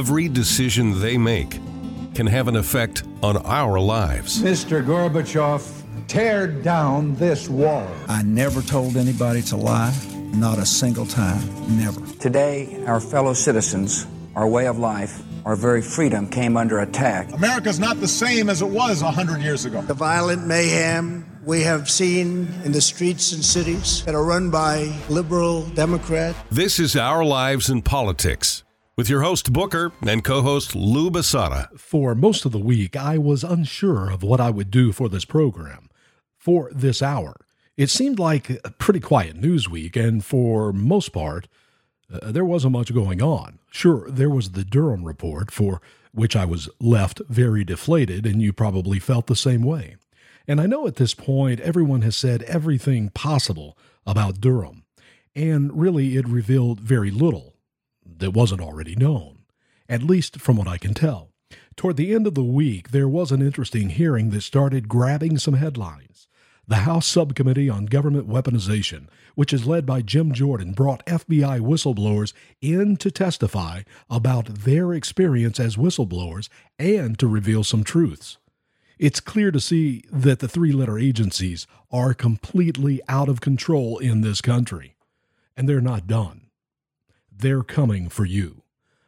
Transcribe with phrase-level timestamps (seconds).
[0.00, 1.60] Every decision they make
[2.14, 4.40] can have an effect on our lives.
[4.40, 4.82] Mr.
[4.82, 5.60] Gorbachev,
[6.08, 7.86] tear down this wall.
[8.08, 9.94] I never told anybody to lie,
[10.32, 11.42] not a single time,
[11.76, 12.00] never.
[12.18, 14.06] Today, our fellow citizens,
[14.36, 17.30] our way of life, our very freedom came under attack.
[17.34, 19.82] America's not the same as it was 100 years ago.
[19.82, 24.98] The violent mayhem we have seen in the streets and cities that are run by
[25.10, 26.38] liberal Democrats.
[26.50, 28.64] This is Our Lives in Politics
[29.00, 31.70] with your host Booker and co-host Lou Basada.
[31.78, 35.24] For most of the week, I was unsure of what I would do for this
[35.24, 35.88] program,
[36.36, 37.36] for this hour.
[37.78, 41.48] It seemed like a pretty quiet news week, and for most part,
[42.12, 43.58] uh, there wasn't much going on.
[43.70, 45.80] Sure, there was the Durham report, for
[46.12, 49.96] which I was left very deflated, and you probably felt the same way.
[50.46, 54.84] And I know at this point everyone has said everything possible about Durham,
[55.34, 57.54] and really it revealed very little
[58.20, 59.40] that wasn't already known,
[59.88, 61.30] at least from what I can tell.
[61.76, 65.54] Toward the end of the week, there was an interesting hearing that started grabbing some
[65.54, 66.28] headlines.
[66.68, 72.32] The House Subcommittee on Government Weaponization, which is led by Jim Jordan, brought FBI whistleblowers
[72.60, 78.38] in to testify about their experience as whistleblowers and to reveal some truths.
[78.98, 84.20] It's clear to see that the three letter agencies are completely out of control in
[84.20, 84.94] this country,
[85.56, 86.49] and they're not done.
[87.40, 88.64] They're coming for you.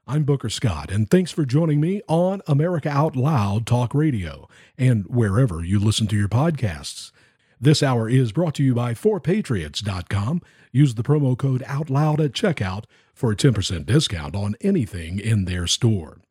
[0.06, 5.04] I'm Booker Scott, and thanks for joining me on America Out Loud Talk Radio and
[5.06, 7.12] wherever you listen to your podcasts.
[7.60, 10.40] This hour is brought to you by 4patriots.com.
[10.70, 15.66] Use the promo code OUTLOUD at checkout for a 10% discount on anything in their
[15.66, 16.22] store.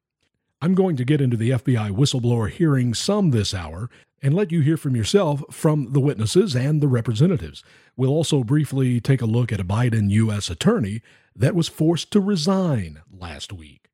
[0.59, 3.91] I'm going to get into the FBI whistleblower hearing some this hour
[4.23, 7.63] and let you hear from yourself from the witnesses and the representatives.
[7.95, 10.49] We'll also briefly take a look at a Biden U.S.
[10.49, 11.03] attorney
[11.35, 13.89] that was forced to resign last week.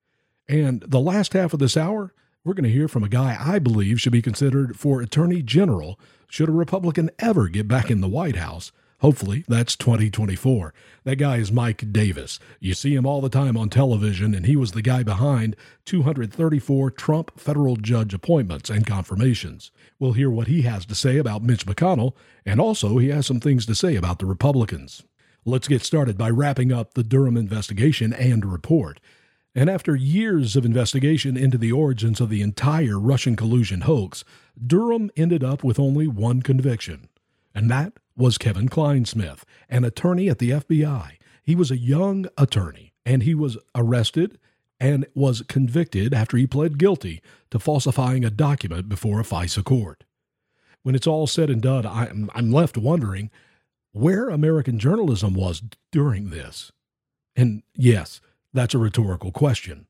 [0.47, 3.59] And the last half of this hour, we're going to hear from a guy I
[3.59, 5.99] believe should be considered for Attorney General
[6.29, 8.71] should a Republican ever get back in the White House.
[8.99, 10.73] Hopefully, that's 2024.
[11.03, 12.39] That guy is Mike Davis.
[12.59, 15.55] You see him all the time on television, and he was the guy behind
[15.85, 19.71] 234 Trump federal judge appointments and confirmations.
[19.99, 23.39] We'll hear what he has to say about Mitch McConnell, and also he has some
[23.39, 25.03] things to say about the Republicans.
[25.49, 28.99] Let's get started by wrapping up the Durham investigation and report.
[29.55, 34.25] And after years of investigation into the origins of the entire Russian collusion hoax,
[34.61, 37.07] Durham ended up with only one conviction,
[37.55, 41.11] and that was Kevin Clinesmith, an attorney at the FBI.
[41.41, 44.37] He was a young attorney, and he was arrested
[44.81, 47.21] and was convicted after he pled guilty
[47.51, 50.03] to falsifying a document before a FISA court.
[50.83, 53.31] When it's all said and done, I'm, I'm left wondering
[53.91, 55.61] where American journalism was
[55.91, 56.71] during this.
[57.35, 58.21] And yes,
[58.53, 59.87] that's a rhetorical question.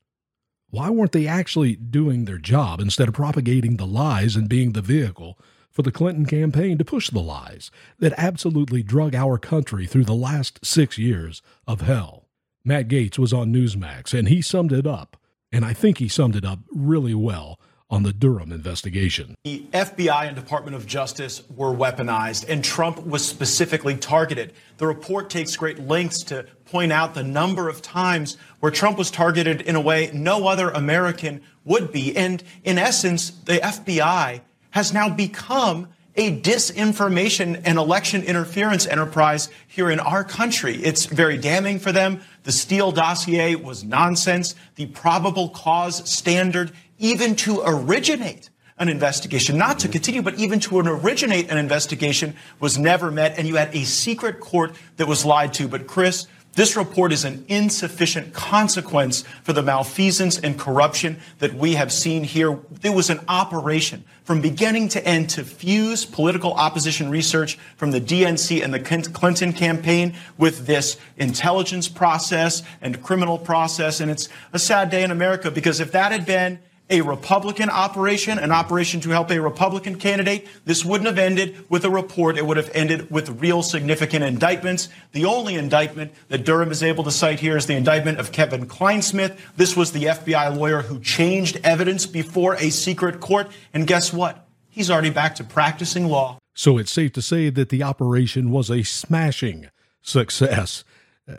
[0.70, 4.82] Why weren't they actually doing their job instead of propagating the lies and being the
[4.82, 5.38] vehicle
[5.70, 10.14] for the Clinton campaign to push the lies that absolutely drug our country through the
[10.14, 12.26] last six years of hell?
[12.64, 15.16] Matt Gaetz was on Newsmax and he summed it up,
[15.50, 17.58] and I think he summed it up really well
[17.90, 19.34] on the Durham investigation.
[19.44, 24.52] The FBI and Department of Justice were weaponized, and Trump was specifically targeted.
[24.76, 29.10] The report takes great lengths to point out the number of times where Trump was
[29.10, 32.14] targeted in a way no other American would be.
[32.16, 39.88] And in essence, the FBI has now become a disinformation and election interference enterprise here
[39.88, 40.74] in our country.
[40.76, 42.20] It's very damning for them.
[42.42, 44.56] The Steele dossier was nonsense.
[44.74, 50.78] The probable cause standard even to originate an investigation, not to continue, but even to
[50.78, 53.38] originate an investigation was never met.
[53.38, 55.66] And you had a secret court that was lied to.
[55.66, 61.74] But Chris, this report is an insufficient consequence for the malfeasance and corruption that we
[61.74, 62.58] have seen here.
[62.80, 68.00] There was an operation from beginning to end to fuse political opposition research from the
[68.00, 74.00] DNC and the Clinton campaign with this intelligence process and criminal process.
[74.00, 76.58] And it's a sad day in America because if that had been
[76.90, 81.84] a Republican operation, an operation to help a Republican candidate, this wouldn't have ended with
[81.84, 82.38] a report.
[82.38, 84.88] It would have ended with real significant indictments.
[85.12, 88.66] The only indictment that Durham is able to cite here is the indictment of Kevin
[88.66, 89.38] Clinesmith.
[89.56, 93.50] This was the FBI lawyer who changed evidence before a secret court.
[93.74, 94.46] And guess what?
[94.70, 96.38] He's already back to practicing law.
[96.54, 99.68] So it's safe to say that the operation was a smashing
[100.02, 100.84] success.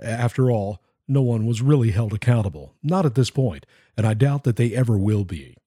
[0.01, 2.75] After all, no one was really held accountable.
[2.83, 3.65] Not at this point
[3.99, 5.57] and I doubt that they ever will be.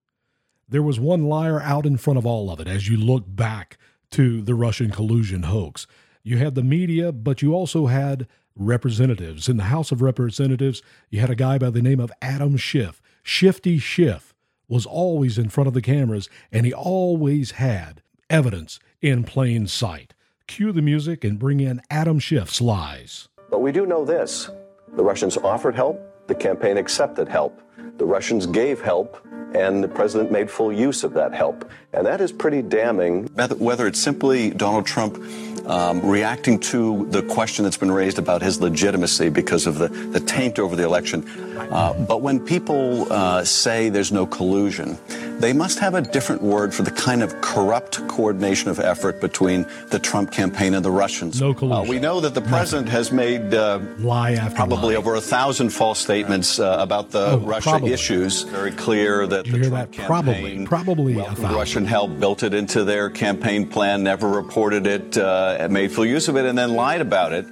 [0.66, 3.76] There was one liar out in front of all of it as you look back
[4.12, 5.86] to the Russian collusion hoax.
[6.22, 8.26] You had the media, but you also had
[8.56, 9.50] representatives.
[9.50, 10.80] In the House of Representatives,
[11.10, 14.32] you had a guy by the name of Adam Schiff Shifty Schiff
[14.66, 18.00] was always in front of the cameras, and he always had
[18.30, 20.14] evidence in plain sight.
[20.46, 23.28] Cue the music and bring in Adam Schiff's lies.
[23.50, 24.48] But we do know this
[24.96, 27.60] the Russians offered help, the campaign accepted help.
[27.98, 29.18] The Russians gave help,
[29.54, 31.68] and the president made full use of that help.
[31.92, 33.26] And that is pretty damning.
[33.58, 35.22] Whether it's simply Donald Trump
[35.66, 40.18] um, reacting to the question that's been raised about his legitimacy because of the, the
[40.20, 41.28] taint over the election.
[41.70, 44.98] Uh, but when people uh, say there's no collusion,
[45.38, 49.64] they must have a different word for the kind of corrupt coordination of effort between
[49.90, 51.40] the Trump campaign and the Russians.
[51.40, 51.86] No collusion.
[51.86, 52.98] Uh, we know that the president Nothing.
[52.98, 54.98] has made uh, lie after probably lie.
[55.00, 57.92] over a thousand false statements uh, about the Oh, Russia probably.
[57.92, 58.42] issues.
[58.42, 60.06] Very clear that Did you the hear Trump that?
[60.06, 60.66] Probably.
[60.66, 61.32] Probably a.
[61.32, 66.28] Russian help, built it into their campaign plan, never reported it, uh, made full use
[66.28, 67.46] of it, and then lied about it.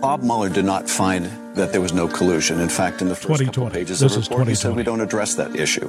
[0.00, 1.24] Bob Mueller did not find
[1.54, 2.60] that there was no collusion.
[2.60, 4.82] In fact, in the first couple pages This of is the report, he said we
[4.82, 5.88] don't address that issue.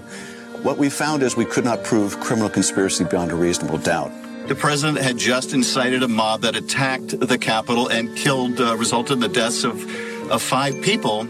[0.64, 4.12] What we found is we could not prove criminal conspiracy beyond a reasonable doubt.
[4.48, 9.14] The president had just incited a mob that attacked the Capitol and killed, uh, resulted
[9.14, 9.76] in the deaths of,
[10.32, 11.28] of five people.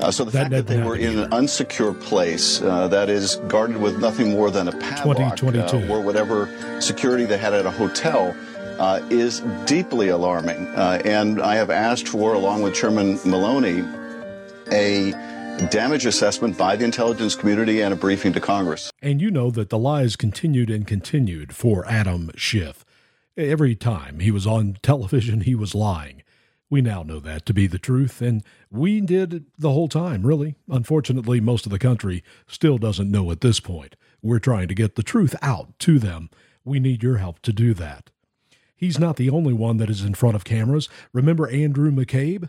[0.00, 3.36] Uh, so the That fact that they were in an unsecure place uh, that is
[3.48, 5.76] guarded with nothing more than a padlock 2022.
[5.76, 6.48] uh, or whatever
[6.80, 8.34] security they had at a hotel
[8.78, 10.66] uh, is deeply alarming.
[10.68, 13.84] Uh, and I have asked for, along with Chairman Maloney,
[14.72, 15.10] a
[15.70, 18.90] damage assessment by the intelligence community and a briefing to Congress.
[19.02, 22.86] And you know that the lies continued and continued for Adam Schiff.
[23.36, 26.22] Every time he was on television, he was lying.
[26.70, 30.54] We now know that to be the truth, and we did the whole time, really.
[30.68, 33.96] Unfortunately, most of the country still doesn't know at this point.
[34.22, 36.30] We're trying to get the truth out to them.
[36.64, 38.10] We need your help to do that.
[38.76, 40.88] He's not the only one that is in front of cameras.
[41.12, 42.48] Remember Andrew McCabe?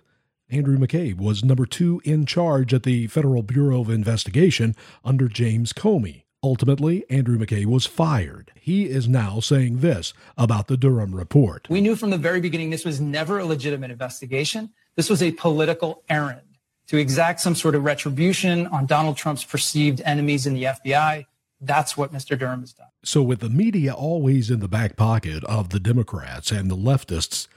[0.52, 5.74] Andrew McCabe was number two in charge at the Federal Bureau of Investigation under James
[5.74, 6.24] Comey.
[6.44, 8.52] Ultimately, Andrew McCabe was fired.
[8.60, 11.68] He is now saying this about the Durham report.
[11.70, 14.72] We knew from the very beginning this was never a legitimate investigation.
[14.96, 16.58] This was a political errand
[16.88, 21.28] to exact some sort of retribution on Donald Trump's perceived enemies in the FBI.
[21.62, 22.38] That's what Mr.
[22.38, 22.88] Durham has done.
[23.04, 27.48] So, with the media always in the back pocket of the Democrats and the leftists,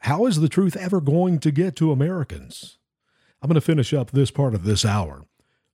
[0.00, 2.78] how is the truth ever going to get to Americans?
[3.42, 5.26] I'm going to finish up this part of this hour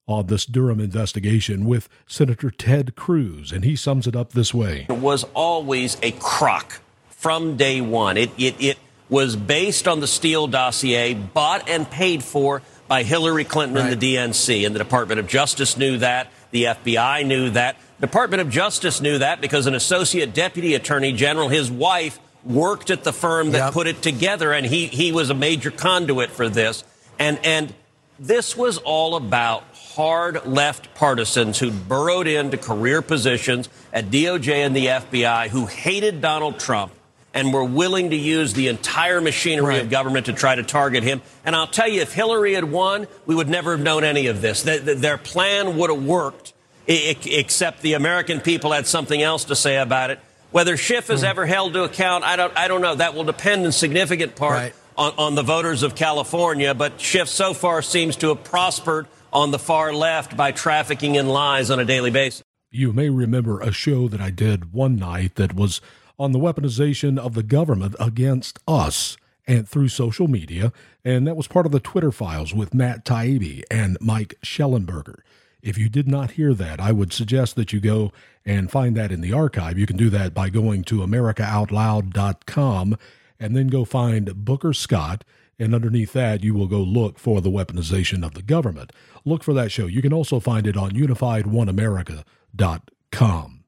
[0.07, 4.87] on this Durham investigation with Senator Ted Cruz, and he sums it up this way.
[4.89, 6.81] It was always a crock
[7.11, 8.17] from day one.
[8.17, 13.45] It, it, it was based on the Steele dossier, bought and paid for by Hillary
[13.45, 14.67] Clinton and the DNC.
[14.67, 16.29] And the Department of Justice knew that.
[16.51, 17.77] The FBI knew that.
[18.01, 23.05] Department of Justice knew that because an associate deputy attorney general, his wife, worked at
[23.05, 26.83] the firm that put it together, and he, he was a major conduit for this.
[27.19, 27.75] And, and
[28.19, 34.77] this was all about hard left partisans who burrowed into career positions at DOJ and
[34.77, 36.93] the FBI who hated Donald Trump
[37.35, 41.23] and were willing to use the entire machinery of government to try to target him.
[41.45, 44.41] And I'll tell you, if Hillary had won, we would never have known any of
[44.41, 44.63] this.
[44.63, 46.53] Th- th- Their plan would have worked,
[46.87, 50.19] except the American people had something else to say about it.
[50.51, 51.27] Whether Schiff is hmm.
[51.27, 52.97] ever held to account, I don't, I don't know.
[52.97, 56.75] That will depend in significant part on, on the voters of California.
[56.75, 61.29] But Schiff so far seems to have prospered on the far left by trafficking in
[61.29, 62.43] lies on a daily basis.
[62.71, 65.81] You may remember a show that I did one night that was
[66.19, 70.73] on the weaponization of the government against us and through social media,
[71.05, 75.21] and that was part of the Twitter files with Matt Taibbi and Mike Shellenberger.
[75.63, 78.13] If you did not hear that, I would suggest that you go
[78.45, 79.79] and find that in the archive.
[79.79, 82.97] You can do that by going to americaoutloud.com
[83.39, 85.25] and then go find Booker Scott.
[85.61, 88.95] And underneath that, you will go look for the weaponization of the government.
[89.27, 89.85] Look for that show.
[89.85, 93.65] You can also find it on unified1america.com.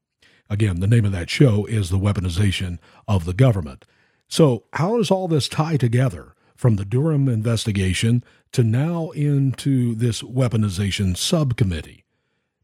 [0.49, 3.85] Again, the name of that show is The Weaponization of the Government.
[4.27, 8.23] So, how does all this tie together from the Durham investigation
[8.53, 12.05] to now into this weaponization subcommittee?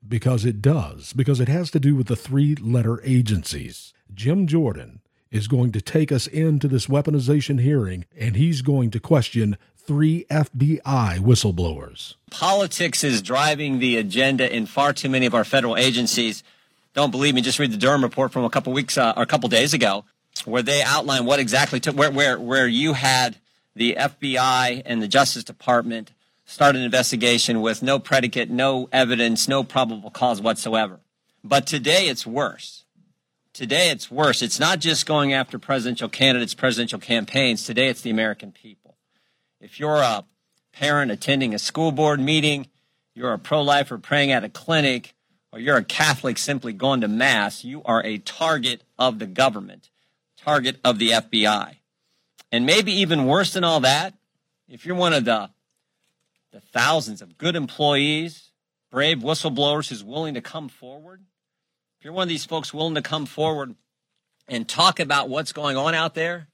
[0.08, 3.94] Because it does, because it has to do with the three letter agencies.
[4.12, 9.00] Jim Jordan is going to take us into this weaponization hearing, and he's going to
[9.00, 12.16] question three FBI whistleblowers.
[12.30, 16.44] Politics is driving the agenda in far too many of our federal agencies.
[16.94, 17.42] Don't believe me?
[17.42, 20.06] Just read the Durham report from a couple weeks uh, or a couple days ago,
[20.46, 23.38] where they outline what exactly took where where where you had
[23.76, 26.12] the FBI and the Justice Department
[26.46, 31.00] start an investigation with no predicate, no evidence, no probable cause whatsoever.
[31.44, 32.79] But today it's worse.
[33.60, 34.42] Today it's worse.
[34.42, 37.66] It's not just going after presidential candidates, presidential campaigns.
[37.66, 38.96] Today it's the American people.
[39.60, 40.24] If you're a
[40.72, 42.68] parent attending a school board meeting,
[43.14, 45.14] you're a pro lifer praying at a clinic,
[45.52, 49.90] or you're a Catholic simply going to Mass, you are a target of the government,
[50.38, 51.76] target of the FBI.
[52.54, 54.14] And maybe even worse than all that,
[54.70, 55.50] if you're one of the,
[56.54, 58.52] the thousands of good employees,
[58.90, 61.24] brave whistleblowers who's willing to come forward,
[62.00, 63.76] if you're one of these folks willing to come forward
[64.48, 66.48] and talk about what's going on out there,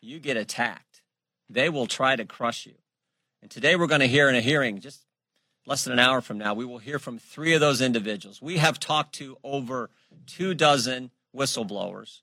[0.00, 1.02] you get attacked.
[1.50, 2.74] They will try to crush you.
[3.42, 5.04] And today we're going to hear in a hearing, just
[5.66, 8.40] less than an hour from now, we will hear from three of those individuals.
[8.40, 9.90] We have talked to over
[10.24, 12.20] two dozen whistleblowers.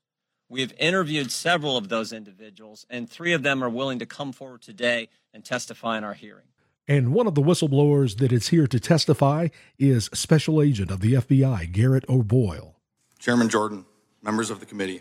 [0.48, 4.32] We have interviewed several of those individuals, and three of them are willing to come
[4.32, 6.46] forward today and testify in our hearing.
[6.86, 9.48] And one of the whistleblowers that is here to testify
[9.78, 12.76] is Special Agent of the FBI, Garrett O'Boyle.
[13.18, 13.86] Chairman Jordan,
[14.22, 15.00] members of the committee,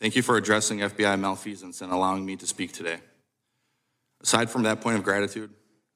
[0.00, 3.00] thank you for addressing FBI malfeasance and allowing me to speak today.
[4.22, 5.50] Aside from that point of gratitude,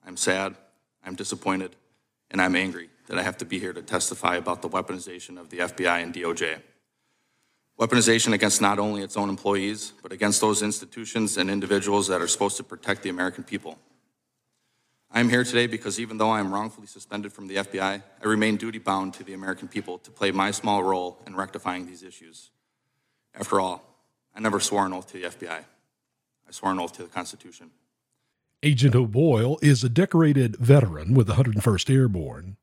[0.07, 0.55] I'm sad,
[1.03, 1.75] I'm disappointed,
[2.31, 5.49] and I'm angry that I have to be here to testify about the weaponization of
[5.49, 6.61] the FBI and DOJ.
[7.81, 12.27] Weaponization against not only its own employees, but against those institutions and individuals that are
[12.27, 13.79] supposed to protect the American people.
[15.11, 18.27] I am here today because even though I am wrongfully suspended from the FBI, I
[18.27, 22.03] remain duty bound to the American people to play my small role in rectifying these
[22.03, 22.51] issues.
[23.35, 23.83] After all,
[24.35, 25.65] I never swore an oath to the FBI.
[25.65, 27.71] I swore an oath to the Constitution.
[28.63, 32.57] Agent O'Boyle is a decorated veteran with the 101st Airborne.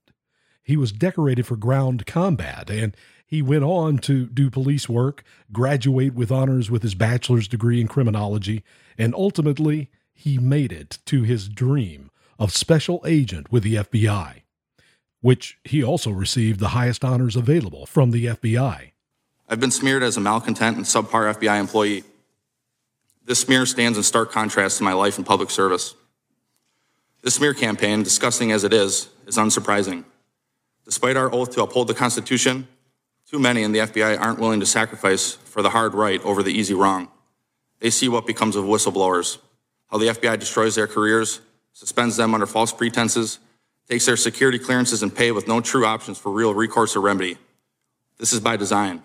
[0.62, 6.14] He was decorated for ground combat and he went on to do police work, graduate
[6.14, 8.64] with honors with his bachelor's degree in criminology,
[9.00, 12.05] and ultimately he made it to his dream
[12.38, 14.42] of special agent with the FBI,
[15.22, 18.92] which he also received the highest honors available from the FBI.
[19.48, 22.04] I've been smeared as a malcontent and subpar FBI employee.
[23.25, 25.96] This smear stands in stark contrast to my life in public service.
[27.22, 30.04] This smear campaign, disgusting as it is, is unsurprising.
[30.84, 32.68] Despite our oath to uphold the Constitution,
[33.30, 36.51] too many in the FBI aren't willing to sacrifice for the hard right over the
[36.51, 37.08] easy wrong.
[37.80, 39.39] They see what becomes of whistleblowers,
[39.89, 41.42] how the FBI destroys their careers,
[41.75, 43.38] suspends them under false pretenses,
[43.89, 47.38] takes their security clearances and pay with no true options for real recourse or remedy.
[48.17, 49.03] This is by design.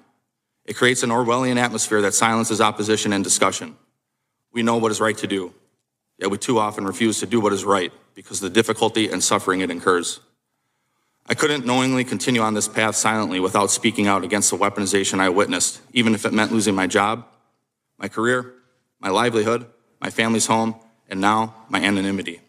[0.65, 3.77] It creates an Orwellian atmosphere that silences opposition and discussion.
[4.53, 5.53] We know what is right to do,
[6.17, 9.23] yet we too often refuse to do what is right because of the difficulty and
[9.23, 10.21] suffering it incurs.
[11.27, 15.29] I couldn't knowingly continue on this path silently without speaking out against the weaponization I
[15.29, 17.27] witnessed, even if it meant losing my job,
[17.99, 18.55] my career,
[19.01, 19.67] my livelihood,
[20.01, 20.77] my family's home,
[21.09, 22.41] and now my anonymity.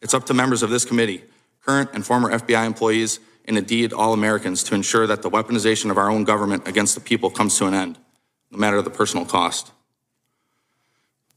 [0.00, 1.24] It's up to members of this committee,
[1.64, 5.98] current and former FBI employees, and indeed all Americans to ensure that the weaponization of
[5.98, 7.98] our own government against the people comes to an end,
[8.50, 9.72] no matter the personal cost.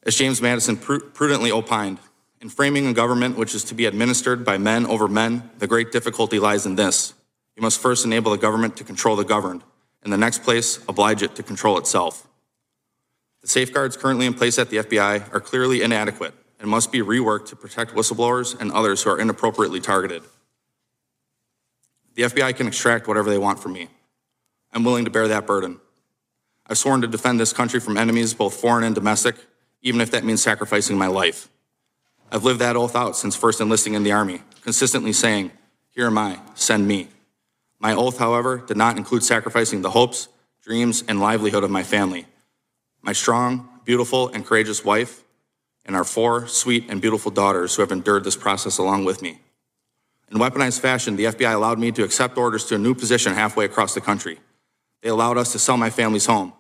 [0.04, 2.00] As James Madison pr- prudently opined,
[2.42, 5.92] in framing a government which is to be administered by men over men, the great
[5.92, 7.14] difficulty lies in this.
[7.56, 9.64] You must first enable the government to control the governed.
[10.04, 12.28] In the next place, oblige it to control itself.
[13.42, 17.48] The safeguards currently in place at the FBI are clearly inadequate and must be reworked
[17.48, 20.24] to protect whistleblowers and others who are inappropriately targeted.
[22.16, 23.90] The FBI can extract whatever they want from me.
[24.72, 25.82] I'm willing to bear that burden.
[26.66, 29.36] I've sworn to defend this country from enemies, both foreign and domestic,
[29.82, 31.50] even if that means sacrificing my life.
[32.32, 35.52] I've lived that oath out since first enlisting in the Army, consistently saying,
[35.90, 37.10] Here am I, send me.
[37.78, 40.30] My oath, however, did not include sacrificing the hopes,
[40.62, 42.26] dreams, and livelihood of my family.
[43.02, 45.24] My strong, beautiful, and courageous wife,
[45.86, 49.40] and our four sweet and beautiful daughters who have endured this process along with me.
[50.32, 53.66] In weaponized fashion, the FBI allowed me to accept orders to a new position halfway
[53.66, 54.40] across the country.
[55.02, 56.54] They allowed us to sell my family's home.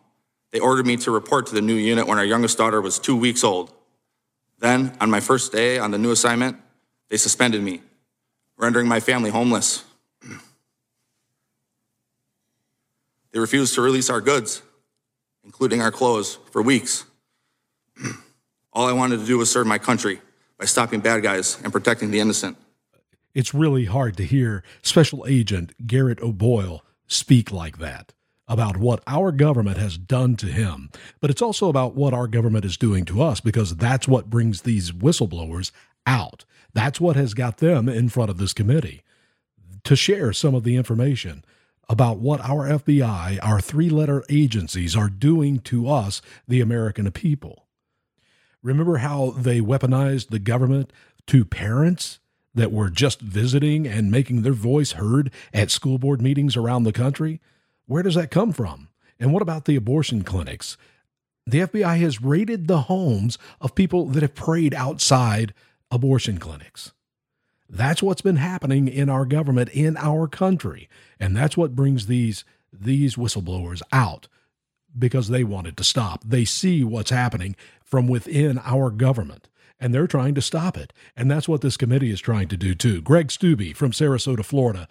[0.51, 3.15] They ordered me to report to the new unit when our youngest daughter was two
[3.15, 3.73] weeks old.
[4.59, 6.57] Then, on my first day on the new assignment,
[7.09, 7.81] they suspended me,
[8.57, 9.83] rendering my family homeless.
[13.31, 14.61] they refused to release our goods,
[15.43, 17.05] including our clothes, for weeks.
[18.73, 20.19] All I wanted to do was serve my country
[20.57, 22.57] by stopping bad guys and protecting the innocent.
[23.35, 28.13] It's really hard to hear Special Agent Garrett O'Boyle speak like that
[28.47, 30.89] about what our government has done to him,
[31.21, 34.61] but it's also about what our government is doing to us because that's what brings
[34.61, 35.71] these whistleblowers
[36.05, 36.43] out.
[36.73, 39.03] That's what has got them in front of this committee
[39.83, 41.45] to share some of the information
[41.89, 47.62] about what our FBI, our three letter agencies, are doing to us, the American people.
[48.63, 50.91] Remember how they weaponized the government
[51.27, 52.19] to parents
[52.55, 56.93] that were just visiting and making their voice heard at school board meetings around the
[56.93, 57.41] country?
[57.85, 58.87] Where does that come from?
[59.19, 60.77] And what about the abortion clinics?
[61.45, 65.53] The FBI has raided the homes of people that have prayed outside
[65.91, 66.93] abortion clinics.
[67.69, 70.87] That's what's been happening in our government in our country.
[71.19, 74.27] And that's what brings these these whistleblowers out
[74.97, 76.23] because they want it to stop.
[76.25, 80.93] They see what's happening from within our government and they're trying to stop it.
[81.15, 83.01] And that's what this committee is trying to do too.
[83.01, 84.87] Greg Steube from Sarasota, Florida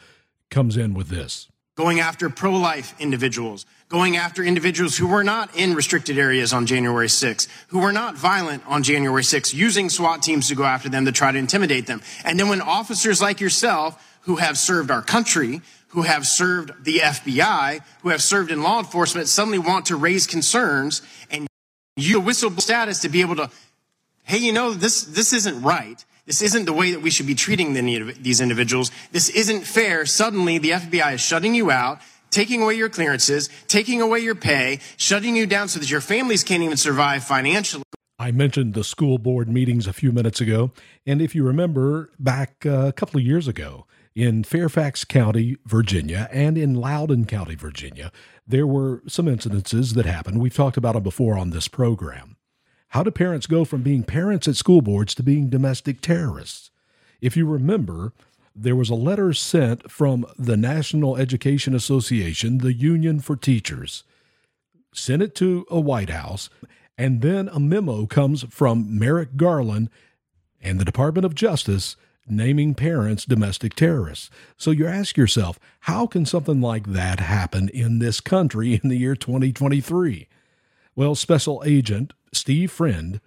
[0.51, 5.57] comes in with this going after pro life individuals, going after individuals who were not
[5.57, 10.23] in restricted areas on January 6th, who were not violent on January 6th, using SWAT
[10.23, 12.03] teams to go after them to try to intimidate them.
[12.25, 15.61] And then when officers like yourself, who have served our country,
[15.93, 20.27] who have served the FBI, who have served in law enforcement, suddenly want to raise
[20.27, 21.47] concerns and
[21.97, 23.51] you whistleblower status to be able to,
[24.25, 26.03] hey, you know, this, this isn't right.
[26.25, 28.91] This isn't the way that we should be treating the, these individuals.
[29.11, 30.07] This isn't fair.
[30.07, 34.79] Suddenly, the FBI is shutting you out, taking away your clearances, taking away your pay,
[34.97, 37.85] shutting you down so that your families can't even survive financially.
[38.19, 40.71] I mentioned the school board meetings a few minutes ago.
[41.05, 46.29] And if you remember back uh, a couple of years ago in Fairfax County, Virginia,
[46.33, 48.13] and in Loudoun County, Virginia,
[48.47, 50.41] there were some incidences that happened.
[50.41, 52.37] We've talked about them before on this program.
[52.89, 56.71] How do parents go from being parents at school boards to being domestic terrorists?
[57.23, 58.13] If you remember,
[58.55, 64.05] there was a letter sent from the National Education Association, the Union for Teachers,
[64.93, 66.51] sent it to a White House,
[66.99, 69.89] and then a memo comes from Merrick Garland
[70.61, 74.31] and the Department of Justice naming parents domestic terrorists.
[74.57, 78.97] So you ask yourself, how can something like that happen in this country in the
[78.97, 80.29] year 2023?
[80.95, 83.21] Well, Special Agent Steve Friend,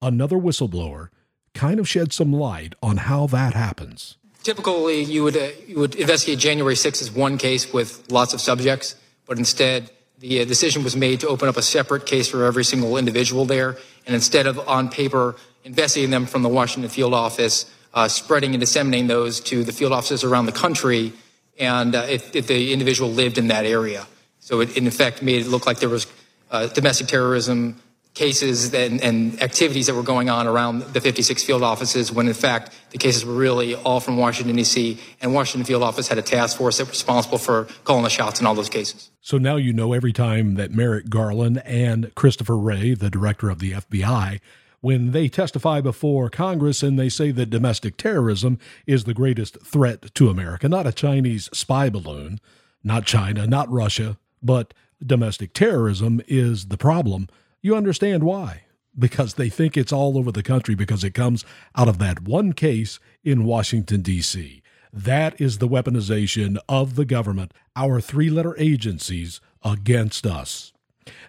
[0.00, 1.08] another whistleblower,
[1.54, 4.16] kind of shed some light on how that happens.
[4.42, 8.40] Typically, you would uh, you would investigate January 6th as one case with lots of
[8.40, 8.94] subjects,
[9.26, 9.90] but instead
[10.20, 13.44] the uh, decision was made to open up a separate case for every single individual
[13.44, 13.76] there,
[14.06, 18.60] and instead of on paper investigating them from the Washington field office, uh, spreading and
[18.60, 21.12] disseminating those to the field offices around the country,
[21.58, 24.06] and uh, if, if, the individual lived in that area.
[24.40, 26.06] So it, in effect, made it look like there was
[26.50, 27.80] uh, domestic terrorism
[28.18, 32.34] cases and, and, activities that were going on around the 56 field offices when in
[32.34, 34.98] fact the cases were really all from Washington D.C.
[35.20, 38.40] and Washington field office had a task force that was responsible for calling the shots
[38.40, 39.10] in all those cases.
[39.20, 43.60] So now you know every time that Merrick Garland and Christopher Wray, the director of
[43.60, 44.40] the FBI,
[44.80, 50.14] when they testify before Congress and they say that domestic terrorism is the greatest threat
[50.14, 52.40] to America, not a Chinese spy balloon,
[52.84, 54.72] not China, not Russia, but
[55.04, 57.28] domestic terrorism is the problem
[57.60, 58.62] you understand why.
[58.98, 61.44] Because they think it's all over the country because it comes
[61.76, 64.60] out of that one case in Washington, D.C.
[64.92, 70.72] That is the weaponization of the government, our three letter agencies, against us.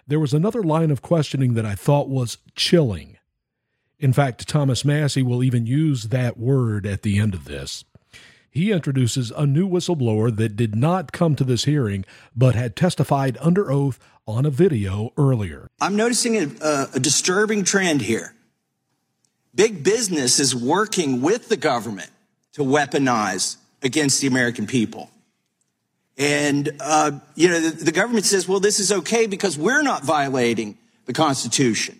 [0.06, 3.18] There was another line of questioning that I thought was chilling.
[4.00, 7.84] In fact, Thomas Massie will even use that word at the end of this
[8.50, 13.38] he introduces a new whistleblower that did not come to this hearing but had testified
[13.40, 15.68] under oath on a video earlier.
[15.80, 18.34] I'm noticing a, a, disturbing trend here.
[19.54, 22.10] Big business is working with the government
[22.52, 25.10] to weaponize against the American people.
[26.18, 30.04] And, uh, you know, the, the, government says, well, this is okay because we're not
[30.04, 31.98] violating the Constitution.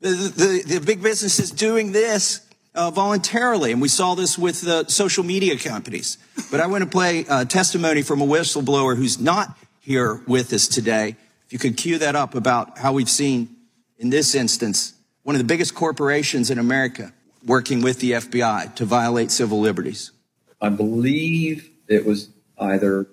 [0.00, 2.40] The, the, the big business is doing this
[2.74, 3.72] uh, voluntarily.
[3.72, 6.18] And we saw this with the social media companies.
[6.50, 10.68] But I want to play uh, testimony from a whistleblower who's not here with us
[10.68, 11.16] today.
[11.46, 13.56] If you could cue that up about how we've seen,
[13.98, 17.12] in this instance, one of the biggest corporations in America
[17.44, 20.12] working with the FBI to violate civil liberties.
[20.60, 23.06] I believe it was either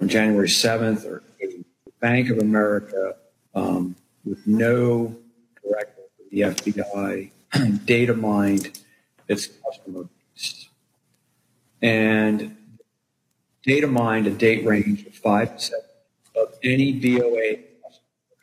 [0.00, 1.22] on January 7th or
[2.00, 3.16] Bank of America
[3.54, 5.16] um, with no
[6.30, 7.30] the FBI
[7.84, 8.78] data mined
[9.28, 10.68] its customer base
[11.82, 12.56] and
[13.62, 15.84] data mined a date range of five to seven
[16.36, 17.58] of any BOA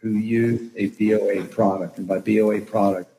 [0.02, 1.98] who used a BOA product.
[1.98, 3.12] And by BOA product,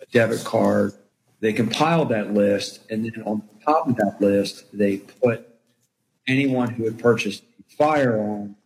[0.00, 0.92] a debit card.
[1.40, 5.46] They compiled that list, and then on top of that list, they put
[6.26, 8.56] anyone who had purchased a firearm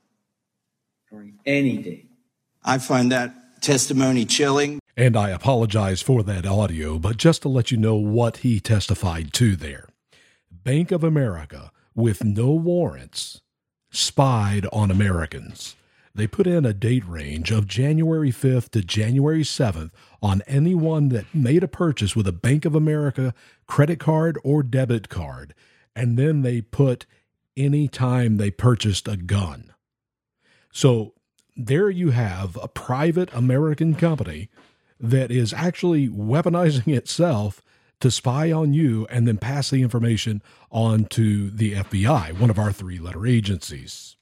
[1.10, 2.10] during any date.
[2.64, 4.78] I find that testimony chilling.
[5.00, 9.32] And I apologize for that audio, but just to let you know what he testified
[9.32, 9.88] to there
[10.50, 13.40] Bank of America, with no warrants,
[13.90, 15.74] spied on Americans.
[16.14, 21.34] They put in a date range of January 5th to January 7th on anyone that
[21.34, 23.32] made a purchase with a Bank of America
[23.66, 25.54] credit card or debit card,
[25.96, 27.06] and then they put
[27.56, 29.72] any time they purchased a gun.
[30.70, 31.14] So
[31.56, 34.50] there you have a private American company
[35.00, 37.62] that is actually weaponizing itself
[38.00, 42.58] to spy on you and then pass the information on to the FBI, one of
[42.58, 44.16] our three letter agencies.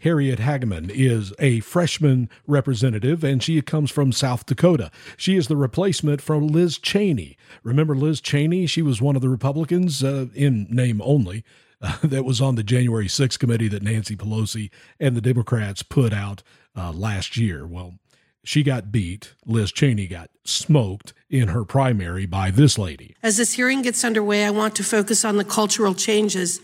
[0.00, 4.90] Harriet Hageman is a freshman representative and she comes from South Dakota.
[5.16, 7.36] She is the replacement for Liz Cheney.
[7.62, 8.66] Remember Liz Cheney?
[8.66, 11.44] She was one of the Republicans, uh, in name only,
[11.80, 16.12] uh, that was on the January 6th committee that Nancy Pelosi and the Democrats put
[16.12, 16.42] out
[16.76, 17.64] uh, last year.
[17.64, 17.98] Well,
[18.44, 19.34] she got beat.
[19.46, 23.14] Liz Cheney got smoked in her primary by this lady.
[23.22, 26.60] As this hearing gets underway, I want to focus on the cultural changes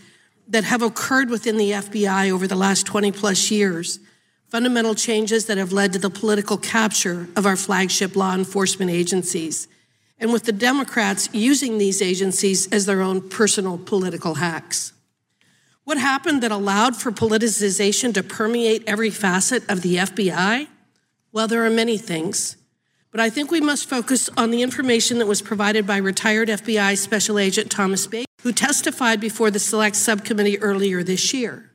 [0.47, 3.99] that have occurred within the FBI over the last 20 plus years.
[4.47, 9.67] Fundamental changes that have led to the political capture of our flagship law enforcement agencies.
[10.17, 14.91] And with the Democrats using these agencies as their own personal political hacks.
[15.85, 20.67] What happened that allowed for politicization to permeate every facet of the FBI?
[21.31, 22.57] Well, there are many things,
[23.11, 26.97] but I think we must focus on the information that was provided by retired FBI
[26.97, 31.69] Special Agent Thomas Baker, who testified before the Select Subcommittee earlier this year.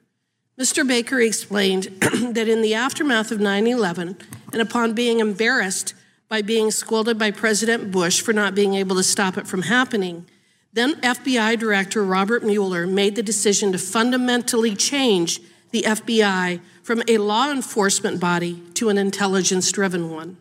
[0.58, 0.86] Mr.
[0.86, 4.16] Baker explained that in the aftermath of 9 11,
[4.52, 5.94] and upon being embarrassed
[6.28, 10.26] by being scolded by President Bush for not being able to stop it from happening,
[10.72, 15.40] then FBI Director Robert Mueller made the decision to fundamentally change
[15.74, 20.36] the FBI from a law enforcement body to an intelligence driven one.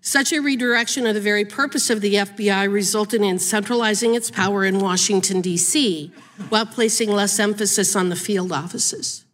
[0.00, 4.64] Such a redirection of the very purpose of the FBI resulted in centralizing its power
[4.64, 6.12] in Washington, D.C.,
[6.50, 9.24] while placing less emphasis on the field offices.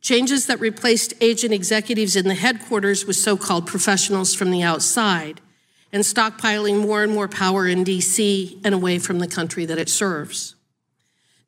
[0.00, 5.42] Changes that replaced agent executives in the headquarters with so called professionals from the outside,
[5.92, 8.58] and stockpiling more and more power in D.C.
[8.64, 10.55] and away from the country that it serves.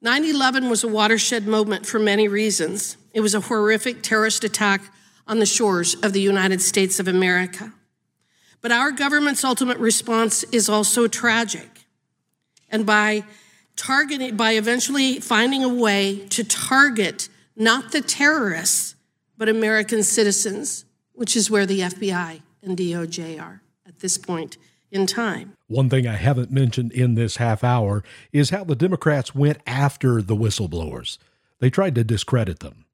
[0.00, 2.96] 9 11 was a watershed moment for many reasons.
[3.12, 4.80] It was a horrific terrorist attack
[5.26, 7.72] on the shores of the United States of America.
[8.60, 11.86] But our government's ultimate response is also tragic.
[12.70, 13.24] And by
[13.74, 18.94] targeting, by eventually finding a way to target not the terrorists,
[19.36, 24.58] but American citizens, which is where the FBI and DOJ are at this point
[24.90, 25.56] in time.
[25.66, 30.22] One thing I haven't mentioned in this half hour is how the Democrats went after
[30.22, 31.18] the whistleblowers.
[31.60, 32.84] They tried to discredit them.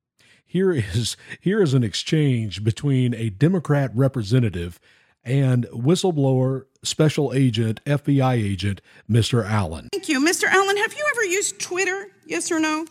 [0.47, 4.79] Here is here is an exchange between a Democrat representative
[5.25, 8.81] and whistleblower special agent FBI agent
[9.11, 9.45] Mr.
[9.45, 9.89] Allen.
[9.93, 10.21] Thank you.
[10.21, 10.45] Mr.
[10.45, 12.09] Allen, have you ever used Twitter?
[12.27, 12.87] Yes or no?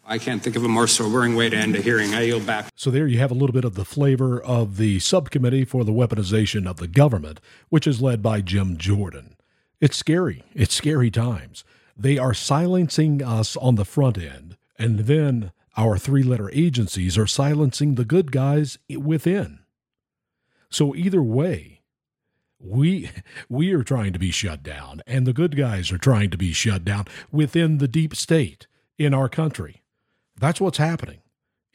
[0.04, 2.14] I can't think of a more sobering way to end a hearing.
[2.14, 2.70] I yield back.
[2.76, 5.92] So there you have a little bit of the flavor of the subcommittee for the
[5.92, 9.36] weaponization of the government, which is led by Jim Jordan.
[9.80, 10.44] It's scary.
[10.54, 11.64] It's scary times.
[11.96, 17.28] They are silencing us on the front end, and then our three letter agencies are
[17.28, 19.61] silencing the good guys within.
[20.72, 21.82] So either way,
[22.60, 23.12] we
[23.50, 26.54] we are trying to be shut down and the good guys are trying to be
[26.54, 29.84] shut down within the deep state in our country.
[30.40, 31.22] That's what's happening.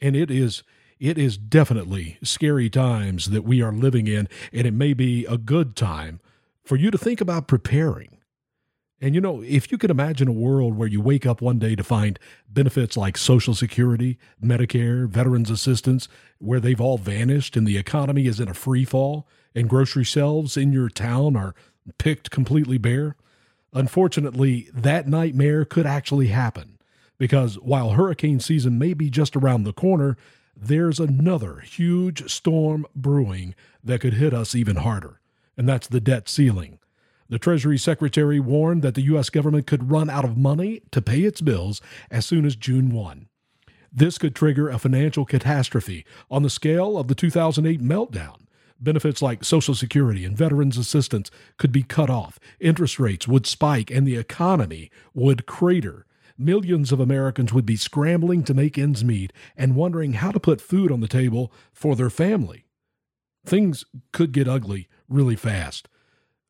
[0.01, 0.63] And it is
[0.99, 5.37] it is definitely scary times that we are living in and it may be a
[5.37, 6.19] good time
[6.63, 8.16] for you to think about preparing.
[8.99, 11.75] And you know, if you could imagine a world where you wake up one day
[11.75, 12.17] to find
[12.49, 16.07] benefits like Social Security, Medicare, Veterans Assistance,
[16.39, 20.57] where they've all vanished and the economy is in a free fall and grocery shelves
[20.57, 21.53] in your town are
[21.99, 23.15] picked completely bare,
[23.71, 26.77] unfortunately, that nightmare could actually happen
[27.17, 30.17] because while hurricane season may be just around the corner,
[30.55, 35.19] there's another huge storm brewing that could hit us even harder.
[35.55, 36.77] and that's the debt ceiling.
[37.29, 39.29] The Treasury Secretary warned that the U.S.
[39.29, 43.27] government could run out of money to pay its bills as soon as June 1.
[43.91, 48.41] This could trigger a financial catastrophe on the scale of the 2008 meltdown.
[48.79, 53.89] Benefits like Social Security and Veterans Assistance could be cut off, interest rates would spike,
[53.89, 56.05] and the economy would crater.
[56.37, 60.61] Millions of Americans would be scrambling to make ends meet and wondering how to put
[60.61, 62.65] food on the table for their family.
[63.43, 65.89] Things could get ugly really fast.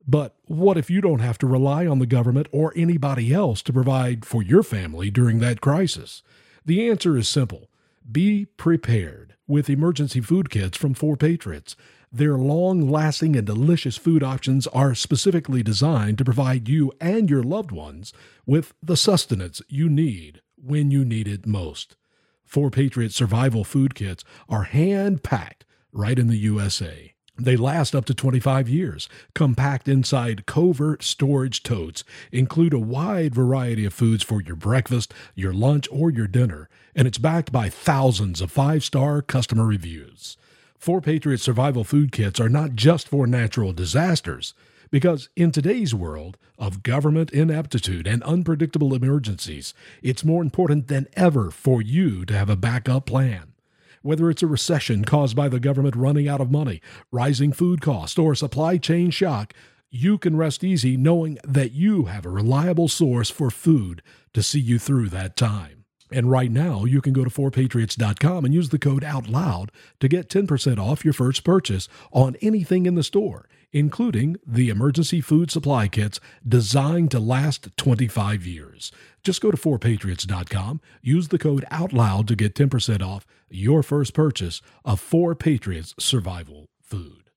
[0.07, 3.73] But what if you don't have to rely on the government or anybody else to
[3.73, 6.23] provide for your family during that crisis?
[6.65, 7.69] The answer is simple
[8.09, 11.75] be prepared with emergency food kits from 4 Patriots.
[12.09, 17.43] Their long lasting and delicious food options are specifically designed to provide you and your
[17.43, 18.13] loved ones
[18.45, 21.97] with the sustenance you need when you need it most.
[22.45, 27.13] 4 Patriots survival food kits are hand packed right in the USA.
[27.39, 33.85] They last up to 25 years, compact inside covert storage totes, include a wide variety
[33.85, 38.41] of foods for your breakfast, your lunch, or your dinner, and it's backed by thousands
[38.41, 40.35] of five star customer reviews.
[40.79, 44.55] 4 Patriot Survival Food Kits are not just for natural disasters,
[44.89, 51.51] because in today's world of government ineptitude and unpredictable emergencies, it's more important than ever
[51.51, 53.53] for you to have a backup plan.
[54.01, 56.81] Whether it's a recession caused by the government running out of money,
[57.11, 59.53] rising food costs, or supply chain shock,
[59.89, 64.01] you can rest easy knowing that you have a reliable source for food
[64.33, 65.85] to see you through that time.
[66.11, 70.29] And right now, you can go to 4patriots.com and use the code OUTLOUD to get
[70.29, 75.87] 10% off your first purchase on anything in the store, including the emergency food supply
[75.87, 78.91] kits designed to last 25 years.
[79.23, 84.61] Just go to 4patriots.com, use the code OUTLOUD to get 10% off your first purchase
[84.85, 87.29] of 4 Patriots survival food.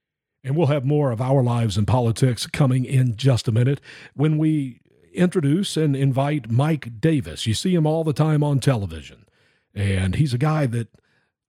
[0.43, 3.81] And we'll have more of our lives in politics coming in just a minute
[4.15, 4.81] when we
[5.13, 7.47] introduce and invite Mike Davis.
[7.47, 9.27] You see him all the time on television.
[9.75, 10.89] And he's a guy that,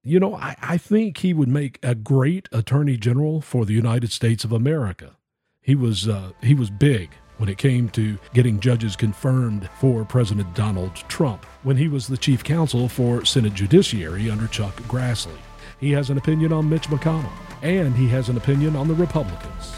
[0.04, 4.12] you know, I, I think he would make a great attorney general for the United
[4.12, 5.16] States of America.
[5.62, 10.54] He was uh, he was big when it came to getting judges confirmed for President
[10.54, 15.38] Donald Trump when he was the chief counsel for Senate Judiciary under Chuck Grassley.
[15.80, 19.76] He has an opinion on Mitch McConnell, and he has an opinion on the Republicans.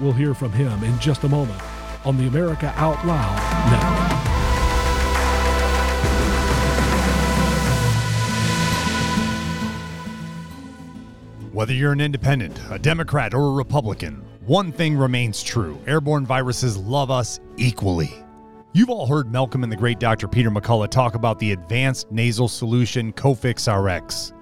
[0.00, 1.60] We'll hear from him in just a moment
[2.04, 3.99] on the America Out Loud Network.
[11.52, 16.76] Whether you're an independent, a Democrat, or a Republican, one thing remains true airborne viruses
[16.76, 18.14] love us equally.
[18.72, 20.28] You've all heard Malcolm and the great Dr.
[20.28, 24.32] Peter McCullough talk about the advanced nasal solution Cofix RX.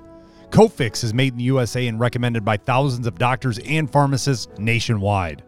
[0.50, 5.42] Cofix is made in the USA and recommended by thousands of doctors and pharmacists nationwide.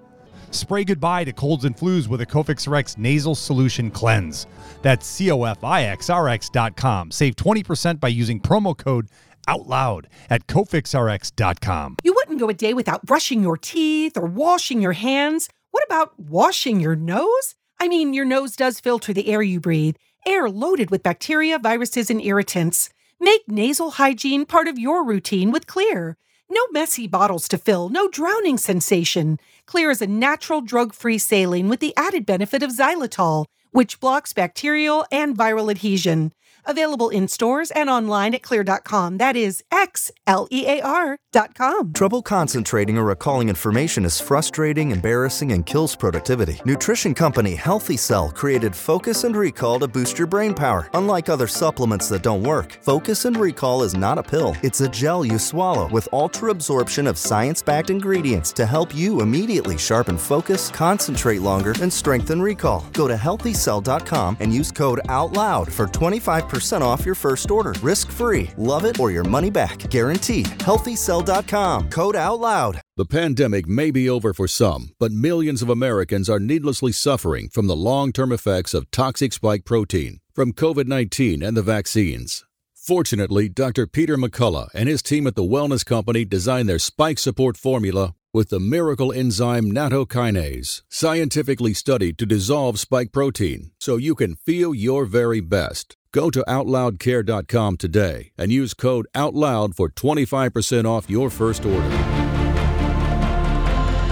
[0.52, 4.46] Spray goodbye to colds and flus with a Cofix RX nasal solution cleanse.
[4.82, 7.10] That's cofixrx.com.
[7.10, 9.08] Save 20% by using promo code
[9.50, 11.96] OUTLOUD at cofixrx.com.
[12.04, 15.48] You wouldn't go a day without brushing your teeth or washing your hands.
[15.72, 17.54] What about washing your nose?
[17.80, 22.10] I mean, your nose does filter the air you breathe, air loaded with bacteria, viruses,
[22.10, 22.90] and irritants.
[23.18, 26.14] Make nasal hygiene part of your routine with Xlear.
[26.48, 29.38] No messy bottles to fill, no drowning sensation.
[29.66, 34.33] Xlear is a natural drug free saline with the added benefit of xylitol, which blocks
[34.33, 36.33] bacterial and viral adhesion.
[36.66, 39.18] Available in stores and online at xlear.com.
[39.18, 41.92] That is X L E A R.com.
[41.94, 46.61] Trouble concentrating or recalling information is frustrating, embarrassing, and kills productivity.
[46.64, 50.88] Nutrition company Healthy Cell created Focus and Recall to boost your brain power.
[50.94, 54.88] Unlike other supplements that don't work, Focus and Recall is not a pill, it's a
[54.88, 60.18] gel you swallow with ultra absorption of science backed ingredients to help you immediately sharpen
[60.18, 62.85] focus, concentrate longer, and strengthen recall.
[62.92, 63.16] Go to
[63.60, 67.72] healthycell.com and use code OUTLOUD for 25% off your first order.
[67.82, 68.50] Risk free.
[68.56, 69.78] Love it or your money back.
[69.90, 70.46] Guaranteed.
[70.46, 71.90] HealthyCell.com.
[71.90, 72.80] Code out loud.
[72.96, 77.66] The pandemic may be over for some, but millions of Americans are needlessly suffering from
[77.66, 82.44] the long term effects of toxic spike protein from COVID 19 and the vaccines.
[82.74, 83.86] Fortunately, Dr.
[83.86, 88.48] Peter McCullough and his team at the Wellness Company designed their spike support formula with
[88.48, 95.04] the miracle enzyme nattokinase, scientifically studied to dissolve spike protein so you can feel your
[95.04, 95.96] very best.
[96.12, 102.20] Go to OutLoudCare.com today and use code OUTLOUD for 25% off your first order.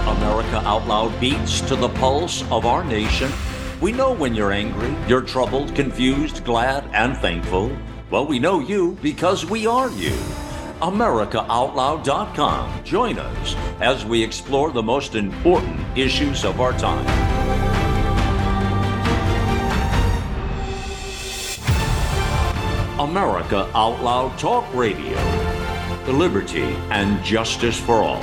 [0.07, 3.31] America Out Loud beats to the pulse of our nation.
[3.81, 7.75] We know when you're angry, you're troubled, confused, glad, and thankful.
[8.09, 10.17] Well, we know you because we are you.
[10.81, 12.83] AmericaOutloud.com.
[12.85, 17.05] Join us as we explore the most important issues of our time.
[22.99, 25.17] America Out Loud Talk Radio.
[26.07, 28.21] Liberty and justice for all.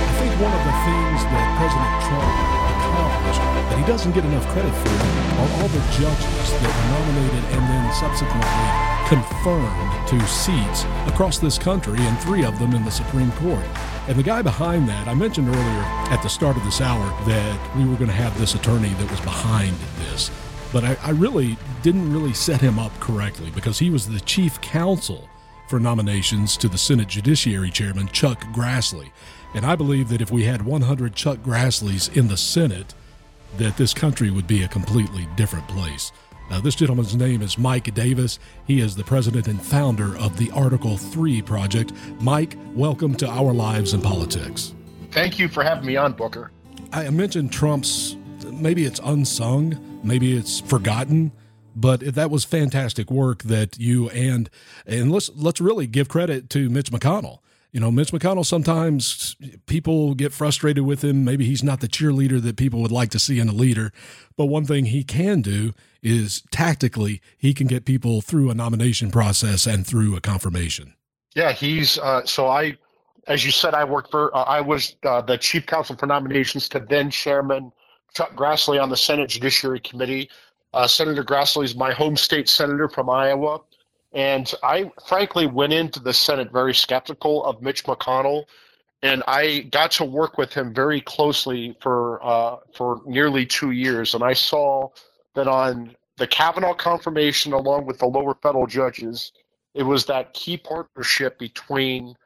[0.00, 2.37] I think one of the things that President Trump
[3.88, 4.88] doesn't get enough credit for
[5.40, 11.56] are all the judges that were nominated and then subsequently confirmed to seats across this
[11.56, 13.64] country, and three of them in the Supreme Court.
[14.06, 17.76] And the guy behind that, I mentioned earlier at the start of this hour that
[17.78, 20.30] we were going to have this attorney that was behind this.
[20.70, 24.60] But I, I really didn't really set him up correctly because he was the chief
[24.60, 25.30] counsel
[25.66, 29.12] for nominations to the Senate Judiciary Chairman, Chuck Grassley.
[29.54, 32.92] And I believe that if we had 100 Chuck Grassleys in the Senate,
[33.56, 36.12] that this country would be a completely different place.
[36.50, 38.38] Now, this gentleman's name is Mike Davis.
[38.66, 41.92] He is the president and founder of the Article 3 Project.
[42.20, 44.74] Mike, welcome to Our Lives in Politics.
[45.10, 46.50] Thank you for having me on, Booker.
[46.92, 48.16] I mentioned Trump's,
[48.50, 51.32] maybe it's unsung, maybe it's forgotten,
[51.76, 54.50] but that was fantastic work that you and
[54.86, 57.38] and let's let's really give credit to Mitch McConnell.
[57.78, 59.36] You know, Mitch McConnell sometimes
[59.66, 61.24] people get frustrated with him.
[61.24, 63.92] Maybe he's not the cheerleader that people would like to see in a leader.
[64.36, 69.12] But one thing he can do is tactically, he can get people through a nomination
[69.12, 70.94] process and through a confirmation.
[71.36, 72.76] Yeah, he's uh, so I,
[73.28, 76.68] as you said, I worked for, uh, I was uh, the chief counsel for nominations
[76.70, 77.70] to then Chairman
[78.12, 80.28] Chuck Grassley on the Senate Judiciary Committee.
[80.74, 83.60] Uh, senator Grassley is my home state senator from Iowa.
[84.18, 88.46] And I frankly went into the Senate very skeptical of Mitch McConnell,
[89.00, 94.14] and I got to work with him very closely for uh, for nearly two years.
[94.14, 94.88] And I saw
[95.36, 99.30] that on the Kavanaugh confirmation, along with the lower federal judges,
[99.74, 102.16] it was that key partnership between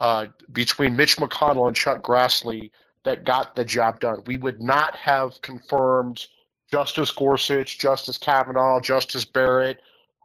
[0.00, 2.70] uh, between Mitch McConnell and Chuck Grassley
[3.04, 4.22] that got the job done.
[4.26, 6.24] We would not have confirmed
[6.70, 9.82] Justice Gorsuch, Justice Kavanaugh, Justice Barrett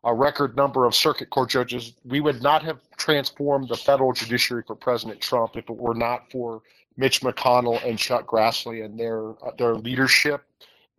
[0.07, 1.93] a record number of circuit court judges.
[2.05, 6.31] We would not have transformed the federal judiciary for President Trump if it were not
[6.31, 6.61] for
[6.95, 10.45] Mitch McConnell and Chuck Grassley and their uh, their leadership,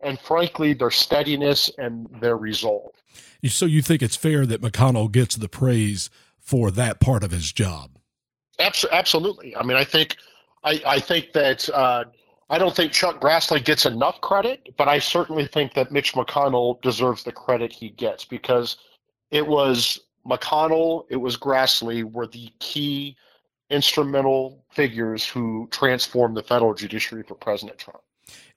[0.01, 2.91] and frankly their steadiness and their resolve.
[3.47, 7.51] So you think it's fair that McConnell gets the praise for that part of his
[7.51, 7.97] job?
[8.59, 9.55] Absolutely.
[9.55, 10.17] I mean, I think
[10.63, 11.67] I, I think that.
[11.69, 12.05] Uh,
[12.51, 16.81] I don't think Chuck Grassley gets enough credit, but I certainly think that Mitch McConnell
[16.81, 18.77] deserves the credit he gets because
[19.31, 23.15] it was McConnell, it was Grassley were the key
[23.69, 28.01] instrumental figures who transformed the federal judiciary for President Trump.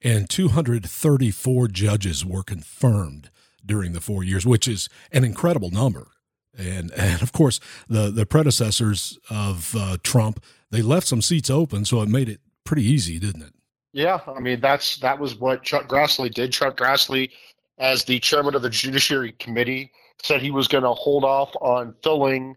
[0.01, 3.29] And 234 judges were confirmed
[3.65, 6.07] during the four years, which is an incredible number.
[6.55, 11.83] And and of course, the the predecessors of uh, Trump they left some seats open,
[11.85, 13.53] so it made it pretty easy, didn't it?
[13.91, 16.51] Yeah, I mean that's that was what Chuck Grassley did.
[16.51, 17.31] Chuck Grassley,
[17.79, 21.93] as the chairman of the Judiciary Committee, said he was going to hold off on
[22.03, 22.55] filling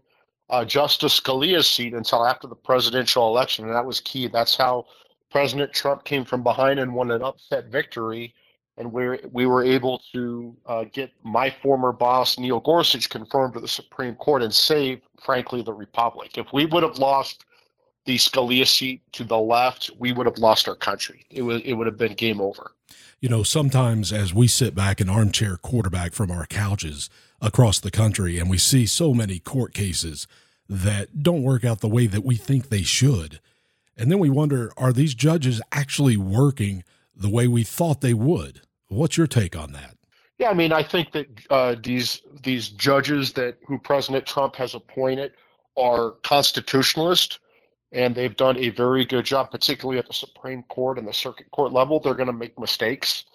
[0.49, 4.27] uh, Justice Scalia's seat until after the presidential election, and that was key.
[4.27, 4.85] That's how
[5.29, 8.33] President Trump came from behind and won an upset victory,
[8.77, 13.59] and we we were able to uh, get my former boss Neil Gorsuch confirmed to
[13.59, 16.37] the Supreme Court and save, frankly, the republic.
[16.37, 17.43] If we would have lost
[18.05, 21.25] the Scalia seat to the left, we would have lost our country.
[21.29, 22.71] It would it would have been game over.
[23.19, 27.09] You know, sometimes as we sit back in armchair quarterback from our couches
[27.41, 30.27] across the country and we see so many court cases
[30.67, 33.39] that don't work out the way that we think they should.
[33.95, 36.83] And then we wonder are these judges actually working
[37.15, 38.61] the way we thought they would?
[38.87, 39.97] What's your take on that?
[40.37, 44.75] Yeah, I mean, I think that uh, these these judges that who President Trump has
[44.75, 45.31] appointed
[45.75, 47.39] are constitutionalist,
[47.91, 51.49] and they've done a very good job, particularly at the Supreme Court and the Circuit
[51.51, 51.99] Court level.
[51.99, 53.25] They're going to make mistakes,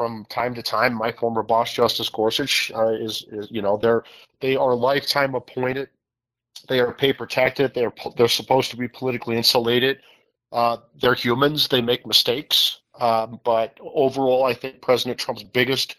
[0.00, 0.94] from time to time.
[0.94, 4.02] My former boss, Justice Gorsuch, uh, is, is you know they're
[4.40, 5.90] they are lifetime appointed.
[6.70, 7.74] They are pay protected.
[7.74, 9.98] They're they're supposed to be politically insulated.
[10.52, 11.68] Uh, they're humans.
[11.68, 12.80] They make mistakes.
[12.98, 15.96] Um, but overall, I think President Trump's biggest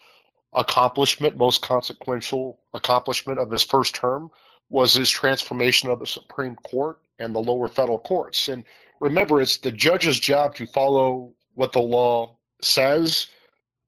[0.52, 4.32] accomplishment, most consequential accomplishment of his first term,
[4.68, 8.48] was his transformation of the Supreme Court and the lower federal courts.
[8.48, 8.64] And
[8.98, 13.28] remember, it's the judge's job to follow what the law says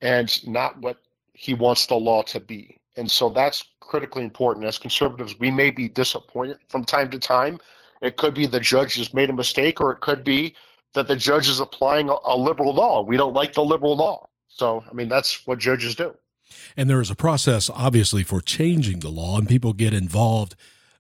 [0.01, 0.99] and not what
[1.33, 2.79] he wants the law to be.
[2.97, 4.67] And so that's critically important.
[4.67, 7.59] As conservatives, we may be disappointed from time to time.
[8.03, 10.55] It could be the judge has made a mistake, or it could be
[10.93, 13.03] that the judge is applying a, a liberal law.
[13.03, 14.29] We don't like the liberal law.
[14.49, 16.15] So, I mean, that's what judges do.
[16.77, 20.55] And there is a process, obviously, for changing the law, and people get involved,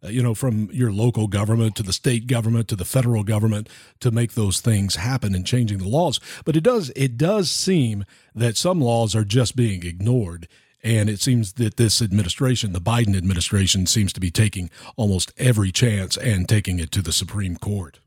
[0.04, 3.68] Uh, you know, from your local government to the state government to the federal government
[4.00, 6.20] to make those things happen and changing the laws.
[6.44, 10.48] But it does it does seem that some laws are just being ignored.
[10.82, 15.72] And it seems that this administration, the Biden administration, seems to be taking almost every
[15.72, 18.00] chance and taking it to the Supreme Court.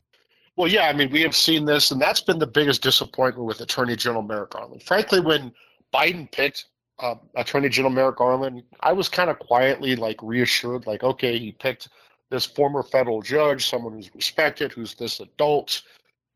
[0.56, 3.62] Well, yeah, I mean, we have seen this, and that's been the biggest disappointment with
[3.62, 4.84] Attorney General Merrick Garland.
[4.84, 5.52] Frankly, when
[5.92, 6.66] Biden picked
[7.00, 11.52] uh, Attorney General Merrick Garland, I was kind of quietly like reassured, like, okay, he
[11.52, 11.90] picked
[12.30, 15.84] this former federal judge, someone who's respected, who's this adult.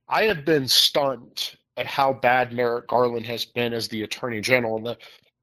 [0.07, 4.77] I have been stunned at how bad Merrick Garland has been as the Attorney General.
[4.77, 4.97] And the,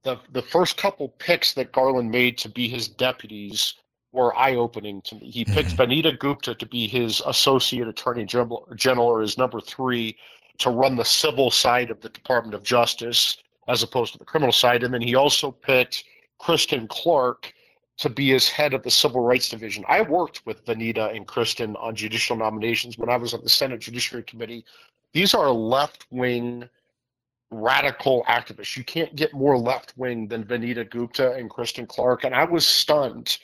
[0.05, 3.75] the, the first couple picks that Garland made to be his deputies
[4.13, 5.31] were eye opening to me.
[5.31, 5.93] He picked mm-hmm.
[5.93, 10.17] Vanita Gupta to be his associate attorney general, general or his number three
[10.59, 13.37] to run the civil side of the Department of Justice
[13.69, 14.83] as opposed to the criminal side.
[14.83, 16.05] And then he also picked
[16.39, 17.53] Kristen Clarke
[17.99, 19.85] to be his head of the Civil Rights Division.
[19.89, 23.81] I worked with Vanita and Kristen on judicial nominations when I was on the Senate
[23.81, 24.65] Judiciary Committee.
[25.13, 26.69] These are left wing
[27.51, 28.77] radical activists.
[28.77, 32.25] You can't get more left wing than Vanita Gupta and Kristen Clarke.
[32.25, 33.39] And I was stunned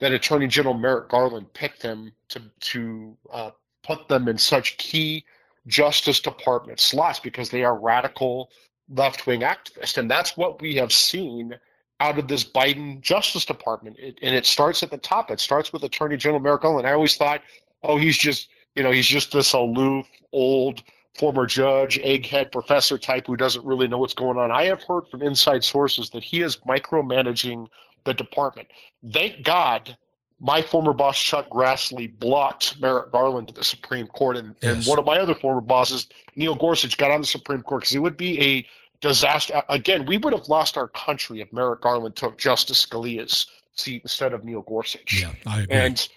[0.00, 3.50] that Attorney General Merrick Garland picked them to to uh,
[3.82, 5.24] put them in such key
[5.66, 8.50] Justice Department slots because they are radical
[8.90, 9.98] left wing activist.
[9.98, 11.56] and that's what we have seen
[12.00, 13.96] out of this Biden Justice Department.
[13.98, 15.30] It, and it starts at the top.
[15.30, 16.86] It starts with Attorney General Merrick Garland.
[16.86, 17.42] I always thought,
[17.82, 20.82] oh, he's just you know he's just this aloof old
[21.18, 24.50] former judge, egghead professor type who doesn't really know what's going on.
[24.50, 27.66] I have heard from inside sources that he is micromanaging
[28.04, 28.68] the department.
[29.12, 29.96] Thank God
[30.40, 34.76] my former boss Chuck Grassley blocked Merrick Garland to the Supreme Court, and, yes.
[34.76, 37.94] and one of my other former bosses, Neil Gorsuch, got on the Supreme Court because
[37.94, 38.66] it would be a
[39.00, 39.62] disaster.
[39.68, 44.32] Again, we would have lost our country if Merrick Garland took Justice Scalia's seat instead
[44.32, 45.20] of Neil Gorsuch.
[45.20, 45.76] Yeah, I agree.
[45.76, 46.08] And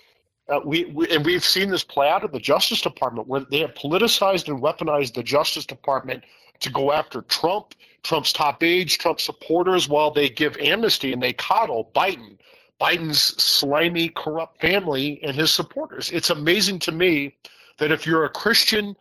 [0.50, 3.60] uh, we, we, and we've seen this play out of the Justice Department where they
[3.60, 6.24] have politicized and weaponized the Justice Department
[6.60, 7.74] to go after Trump,
[8.04, 12.38] Trump's top aides, Trump supporters, while they give amnesty and they coddle Biden,
[12.82, 16.12] Biden's slimy, corrupt family and his supporters.
[16.12, 17.36] It's amazing to me
[17.78, 18.96] that if you're a Christian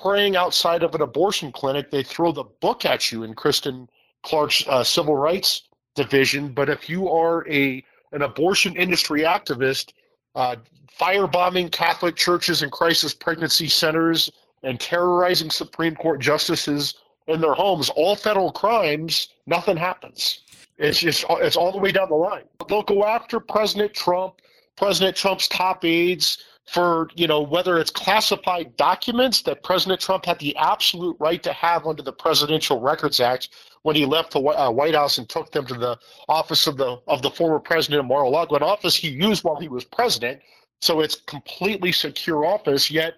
[0.00, 3.88] praying outside of an abortion clinic, they throw the book at you in Kristen
[4.22, 5.62] Clarke's uh, civil rights
[5.94, 6.52] division.
[6.52, 9.92] But if you are a an abortion industry activist,
[10.34, 10.56] uh,
[10.98, 14.30] firebombing Catholic churches and crisis pregnancy centers
[14.62, 16.94] and terrorizing Supreme Court justices
[17.26, 20.40] in their homes, all federal crimes, nothing happens.
[20.78, 22.44] It's just it's all the way down the line.
[22.68, 24.34] They'll go after President Trump,
[24.76, 30.38] President Trump's top aides for you know whether it's classified documents that President Trump had
[30.38, 33.50] the absolute right to have under the Presidential Records Act
[33.82, 35.98] when he left the uh, White House and took them to the
[36.28, 39.68] office of the of the former president of Mar-a-Lago, an office he used while he
[39.68, 40.40] was president.
[40.80, 42.90] So it's completely secure office.
[42.90, 43.14] Yet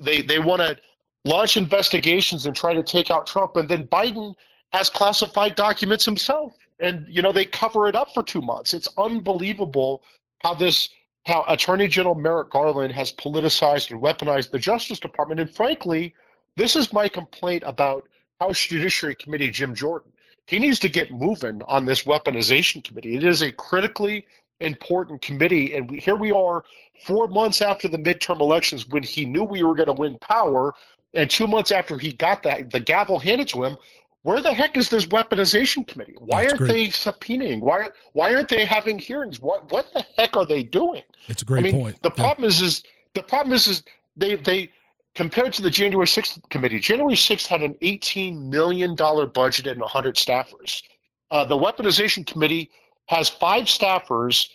[0.00, 0.76] they they want to
[1.24, 3.56] launch investigations and try to take out Trump.
[3.56, 4.34] And then Biden
[4.72, 6.54] has classified documents himself.
[6.80, 8.74] And, you know, they cover it up for two months.
[8.74, 10.02] It's unbelievable
[10.40, 10.90] how this,
[11.26, 15.40] how Attorney General Merrick Garland has politicized and weaponized the Justice Department.
[15.40, 16.14] And frankly,
[16.56, 18.06] this is my complaint about
[18.40, 20.12] House Judiciary Committee Jim Jordan.
[20.46, 23.16] He needs to get moving on this weaponization committee.
[23.16, 24.26] It is a critically
[24.60, 25.74] important committee.
[25.74, 26.64] And we, here we are,
[27.04, 30.74] four months after the midterm elections, when he knew we were going to win power,
[31.14, 33.76] and two months after he got that, the gavel handed to him,
[34.24, 36.16] where the heck is this weaponization committee?
[36.18, 37.60] Why aren't they subpoenaing?
[37.60, 39.38] Why why aren't they having hearings?
[39.38, 41.02] What what the heck are they doing?
[41.28, 42.02] It's a great I mean, point.
[42.02, 42.24] The yeah.
[42.24, 43.82] problem is is the problem is is
[44.16, 44.70] they they
[45.14, 50.16] compared to the January 6th committee, January 6th had an $18 million budget and 100
[50.16, 50.82] staffers.
[51.30, 52.70] Uh, the weaponization committee
[53.06, 54.48] has five staffers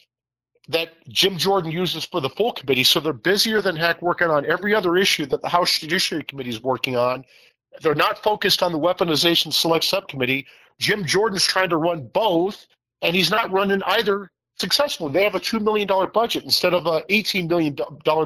[0.67, 2.83] that Jim Jordan uses for the full committee.
[2.83, 6.49] So they're busier than heck working on every other issue that the House Judiciary Committee
[6.49, 7.23] is working on.
[7.81, 10.47] They're not focused on the weaponization select subcommittee.
[10.79, 12.65] Jim Jordan's trying to run both,
[13.01, 15.11] and he's not running either successfully.
[15.11, 17.77] They have a $2 million budget instead of a $18 million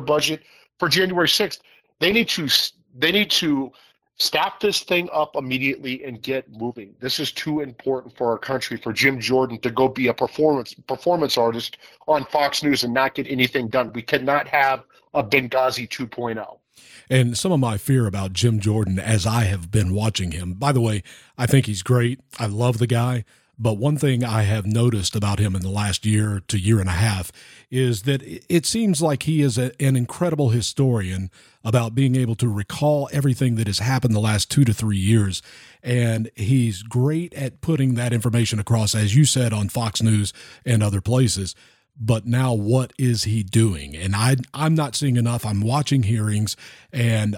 [0.05, 0.43] budget
[0.79, 1.59] for January 6th.
[1.99, 2.47] They need to
[2.95, 3.71] they need to
[4.19, 6.93] Staff this thing up immediately and get moving.
[6.99, 10.75] This is too important for our country for Jim Jordan to go be a performance
[10.75, 11.77] performance artist
[12.07, 13.91] on Fox News and not get anything done.
[13.93, 14.83] We cannot have
[15.15, 16.59] a Benghazi 2.0.
[17.09, 20.53] And some of my fear about Jim Jordan as I have been watching him.
[20.53, 21.03] By the way,
[21.37, 22.19] I think he's great.
[22.39, 23.25] I love the guy,
[23.57, 26.89] But one thing I have noticed about him in the last year to year and
[26.89, 27.31] a half
[27.69, 31.29] is that it seems like he is a, an incredible historian
[31.63, 35.41] about being able to recall everything that has happened the last two to three years.
[35.83, 40.33] And he's great at putting that information across, as you said, on Fox News
[40.65, 41.53] and other places
[41.99, 43.95] but now what is he doing?
[43.95, 45.45] And i i'm not seeing enough.
[45.45, 46.55] I'm watching hearings
[46.91, 47.37] and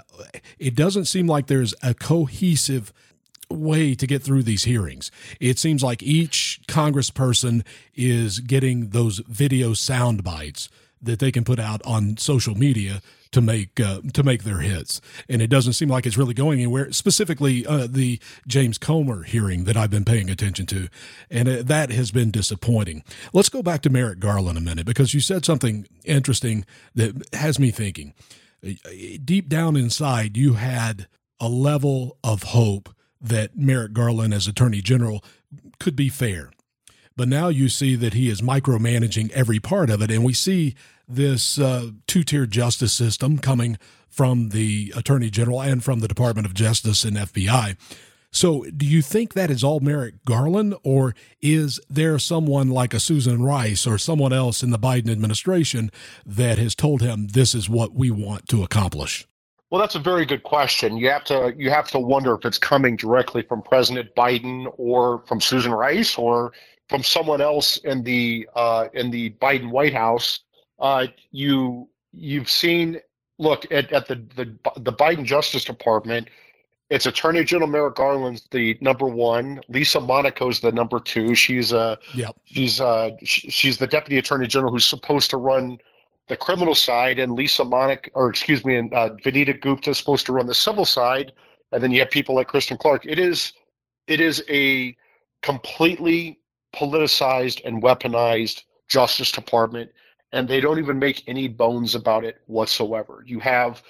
[0.59, 2.93] it doesn't seem like there's a cohesive
[3.49, 5.11] way to get through these hearings.
[5.39, 10.69] It seems like each congressperson is getting those video sound bites
[11.05, 13.01] that they can put out on social media
[13.31, 16.59] to make uh, to make their hits, and it doesn't seem like it's really going
[16.59, 16.91] anywhere.
[16.91, 20.87] Specifically, uh, the James Comer hearing that I've been paying attention to,
[21.29, 23.03] and uh, that has been disappointing.
[23.33, 27.59] Let's go back to Merrick Garland a minute because you said something interesting that has
[27.59, 28.13] me thinking.
[29.23, 31.07] Deep down inside, you had
[31.39, 32.89] a level of hope
[33.21, 35.23] that Merrick Garland, as Attorney General,
[35.79, 36.51] could be fair.
[37.17, 40.11] But now you see that he is micromanaging every part of it.
[40.11, 40.75] And we see
[41.07, 43.77] this uh, two tier justice system coming
[44.07, 47.77] from the Attorney General and from the Department of Justice and FBI.
[48.31, 52.99] So, do you think that is all Merrick Garland, or is there someone like a
[52.99, 55.89] Susan Rice or someone else in the Biden administration
[56.25, 59.25] that has told him this is what we want to accomplish?
[59.69, 60.97] Well, that's a very good question.
[60.97, 65.23] You have to you have to wonder if it's coming directly from President Biden or
[65.27, 66.51] from Susan Rice or
[66.89, 70.41] from someone else in the uh, in the Biden White House.
[70.79, 72.99] Uh, you you've seen
[73.37, 74.45] look at, at the, the
[74.77, 76.29] the Biden Justice Department.
[76.91, 79.59] It's Attorney General Merrick Garland's the number one.
[79.69, 81.33] Lisa Monaco's the number two.
[81.33, 82.35] She's a uh, yep.
[82.45, 85.79] she's uh she's the Deputy Attorney General who's supposed to run
[86.27, 90.25] the criminal side, and Lisa Monaco, or excuse me, and uh, Vanita Gupta is supposed
[90.25, 91.31] to run the civil side,
[91.71, 93.05] and then you have people like Kristen Clarke.
[93.05, 93.53] It is,
[94.07, 94.95] it is a
[95.41, 96.39] completely
[96.73, 99.91] politicized and weaponized Justice Department,
[100.35, 103.23] and they don't even make any bones about it whatsoever.
[103.25, 103.81] You have,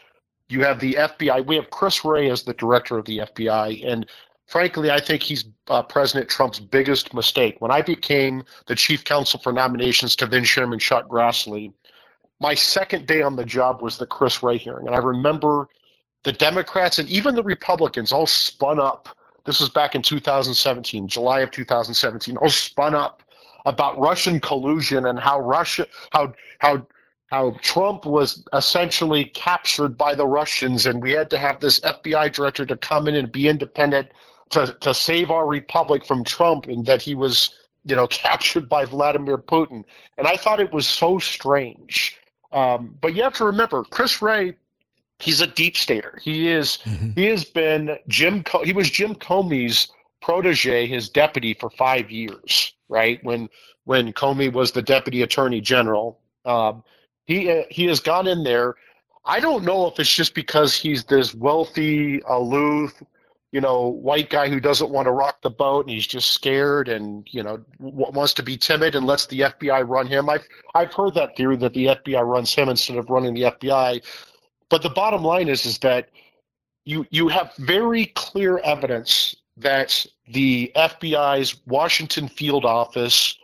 [0.48, 1.44] you have the FBI.
[1.46, 4.06] We have Chris Wray as the director of the FBI, and
[4.46, 7.56] frankly, I think he's uh, President Trump's biggest mistake.
[7.60, 11.74] When I became the chief counsel for nominations to then Chairman Chuck Grassley,
[12.40, 15.68] my second day on the job was the Chris Wray hearing, and I remember
[16.26, 19.10] the Democrats and even the Republicans all spun up.
[19.46, 22.38] This was back in 2017, July of 2017.
[22.38, 23.24] All spun up
[23.66, 26.86] about Russian collusion and how Russia, how how
[27.28, 32.32] how Trump was essentially captured by the Russians, and we had to have this FBI
[32.34, 34.10] director to come in and be independent
[34.52, 37.56] to to save our republic from Trump, and that he was
[37.86, 39.84] you know captured by Vladimir Putin.
[40.18, 42.20] And I thought it was so strange
[42.56, 44.56] um, but you have to remember, Chris Wray,
[45.20, 46.18] he's a deep stater.
[46.24, 46.80] He is.
[46.86, 47.12] Mm-hmm.
[47.12, 48.44] He has been Jim.
[48.64, 49.90] he was Jim Comey's
[50.26, 52.74] protege, his deputy for five years.
[52.90, 53.50] Right when
[53.86, 56.84] when Comey was the deputy attorney general, um,
[57.26, 58.76] he uh, he has gone in there.
[59.26, 63.02] I don't know if it's just because he's this wealthy, aloof,
[63.52, 66.90] you know, white guy who doesn't want to rock the boat and he's just scared
[66.90, 70.30] and you know w- wants to be timid and lets the FBI run him.
[70.30, 74.04] I've I've heard that theory that the FBI runs him instead of running the FBI.
[74.70, 76.10] But the bottom line is is that
[76.84, 83.38] you you have very clear evidence that the FBI's Washington field office,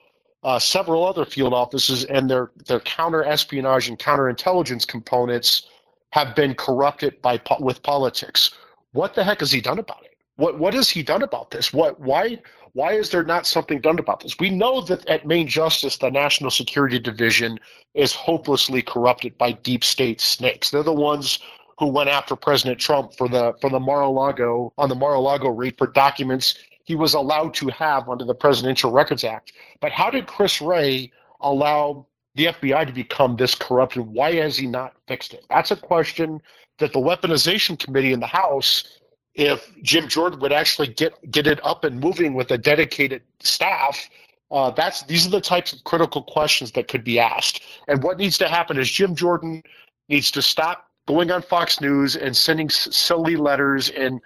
[0.44, 5.68] uh, several other field offices, and their their counter espionage and counterintelligence components
[6.12, 8.52] have been corrupted by with politics
[8.94, 10.18] what the heck has he done about it?
[10.36, 11.74] What what has he done about this?
[11.74, 12.40] What why
[12.74, 14.38] why is there not something done about this?
[14.40, 17.60] We know that at Main Justice, the National Security Division
[17.94, 20.72] is hopelessly corrupted by deep state snakes.
[20.72, 21.40] They're the ones
[21.80, 25.88] who went after President Trump for the for the Mar-a-Lago on the Mar-a-Lago raid for
[25.88, 29.54] documents he was allowed to have under the Presidential Records Act.
[29.80, 31.12] But how did Chris Wray
[31.42, 34.04] allow the FBI to become this corrupted?
[34.04, 35.46] Why has he not fixed it?
[35.50, 36.42] That's a question
[36.80, 39.00] that the weaponization committee in the House,
[39.36, 44.10] if Jim Jordan would actually get get it up and moving with a dedicated staff,
[44.52, 47.62] uh, that's these are the types of critical questions that could be asked.
[47.88, 49.64] And what needs to happen is Jim Jordan
[50.10, 54.20] needs to stop going on Fox News and sending silly letters and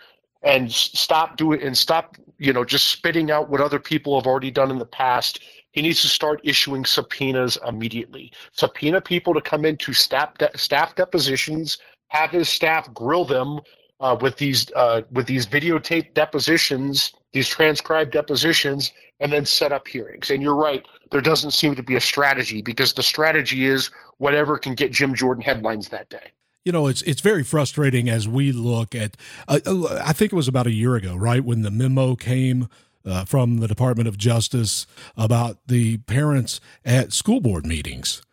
[0.43, 4.51] and stop doing and stop you know just spitting out what other people have already
[4.51, 9.65] done in the past he needs to start issuing subpoenas immediately subpoena people to come
[9.65, 11.77] into staff de- staff depositions
[12.09, 13.59] have his staff grill them
[13.99, 19.87] uh, with these uh, with these videotape depositions, these transcribed depositions, and then set up
[19.87, 20.29] hearings.
[20.29, 24.57] And you're right, there doesn't seem to be a strategy because the strategy is whatever
[24.57, 26.31] can get Jim Jordan headlines that day.
[26.65, 29.15] You know, it's it's very frustrating as we look at.
[29.47, 29.59] Uh,
[30.03, 32.67] I think it was about a year ago, right, when the memo came
[33.05, 38.23] uh, from the Department of Justice about the parents at school board meetings.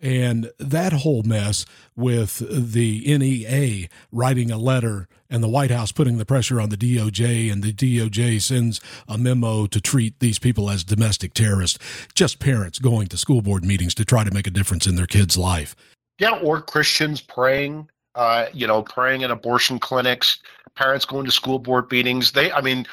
[0.00, 1.64] And that whole mess
[1.94, 6.76] with the NEA writing a letter and the White House putting the pressure on the
[6.76, 11.78] DOJ, and the DOJ sends a memo to treat these people as domestic terrorists,
[12.14, 15.06] just parents going to school board meetings to try to make a difference in their
[15.06, 15.76] kid's life.
[16.18, 20.38] Yeah, or Christians praying, uh, you know, praying in abortion clinics,
[20.74, 22.32] parents going to school board meetings.
[22.32, 22.86] They, I mean,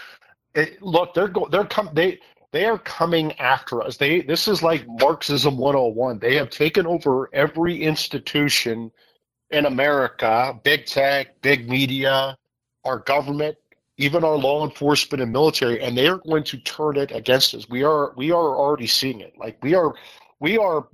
[0.56, 2.20] it, look, they're go, they're come they
[2.52, 3.98] they are coming after us.
[3.98, 6.20] They this is like Marxism 101.
[6.20, 8.92] They have taken over every institution
[9.52, 12.38] in America, big tech, big media,
[12.86, 13.58] our government,
[13.98, 17.70] even our law enforcement and military, and they are going to turn it against us.
[17.70, 19.34] We are we are already seeing it.
[19.38, 19.94] Like we are
[20.40, 20.88] we are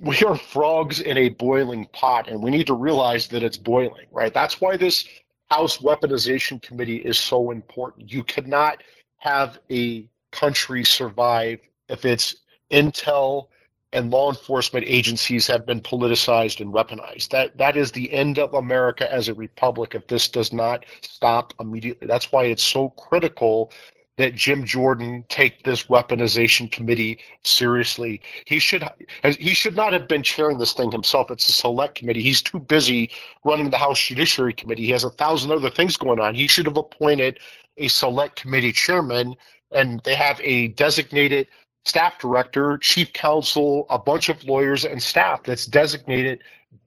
[0.00, 4.06] we are frogs in a boiling pot, and we need to realize that it's boiling,
[4.10, 4.34] right?
[4.34, 5.06] That's why this
[5.50, 8.10] House Weaponization Committee is so important.
[8.10, 8.82] You cannot
[9.18, 12.36] have a country survive if its
[12.70, 13.48] intel
[13.92, 17.28] and law enforcement agencies have been politicized and weaponized.
[17.28, 21.54] That that is the end of America as a republic if this does not stop
[21.60, 22.08] immediately.
[22.08, 23.70] That's why it's so critical
[24.16, 28.20] that Jim Jordan take this weaponization committee seriously.
[28.46, 28.88] He should
[29.24, 31.30] he should not have been chairing this thing himself.
[31.30, 32.22] It's a select committee.
[32.22, 33.10] He's too busy
[33.44, 34.84] running the House Judiciary Committee.
[34.84, 36.34] He has a thousand other things going on.
[36.34, 37.40] He should have appointed
[37.76, 39.34] a select committee chairman,
[39.72, 41.48] and they have a designated
[41.84, 46.40] staff director, chief counsel, a bunch of lawyers and staff that's designated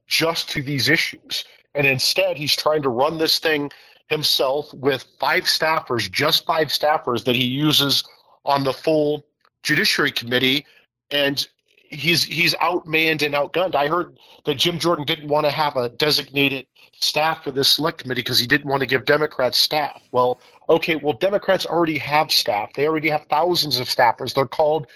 [0.06, 1.44] just to these issues.
[1.74, 3.70] And instead, he's trying to run this thing
[4.08, 8.04] himself with five staffers, just five staffers that he uses
[8.44, 9.24] on the full
[9.62, 10.64] Judiciary Committee,
[11.10, 11.46] and
[11.90, 13.74] he's he's outmanned and outgunned.
[13.74, 16.66] I heard that Jim Jordan didn't want to have a designated
[17.00, 20.02] staff for this select committee because he didn't want to give Democrats staff.
[20.12, 22.72] Well, okay, well Democrats already have staff.
[22.74, 24.34] They already have thousands of staffers.
[24.34, 24.86] They're called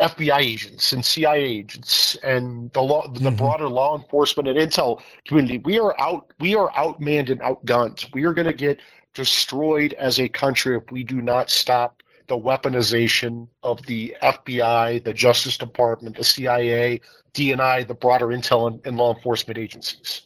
[0.00, 3.36] FBI agents and CIA agents and the law, the mm-hmm.
[3.36, 5.58] broader law enforcement and intel community.
[5.58, 6.32] We are out.
[6.40, 8.12] We are outmanned and outgunned.
[8.14, 8.80] We are going to get
[9.14, 15.12] destroyed as a country if we do not stop the weaponization of the FBI, the
[15.12, 17.00] Justice Department, the CIA,
[17.34, 20.22] DNI, the broader intel and, and law enforcement agencies.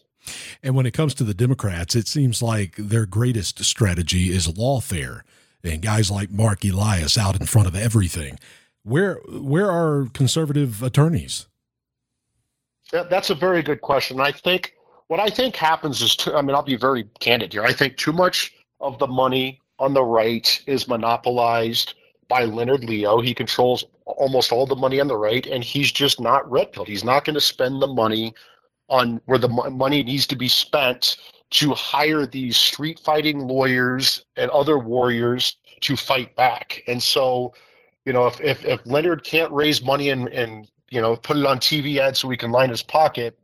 [0.62, 5.22] And when it comes to the Democrats, it seems like their greatest strategy is lawfare
[5.62, 8.38] and guys like Marc Elias out in front of everything.
[8.84, 11.46] Where where are conservative attorneys?
[12.92, 14.20] That's a very good question.
[14.20, 14.74] I think
[15.08, 17.64] what I think happens is, I mean, I'll be very candid here.
[17.64, 21.94] I think too much of the money on the right is monopolized
[22.28, 23.20] by Leonard Leo.
[23.20, 26.88] He controls almost all the money on the right, and he's just not red pilled.
[26.88, 28.34] He's not going to spend the money
[28.88, 31.16] on where the money needs to be spent
[31.50, 36.82] to hire these street fighting lawyers and other warriors to fight back.
[36.86, 37.54] And so
[38.04, 41.46] you know, if, if, if Leonard can't raise money and, and, you know, put it
[41.46, 43.38] on TV ads so he can line his pocket,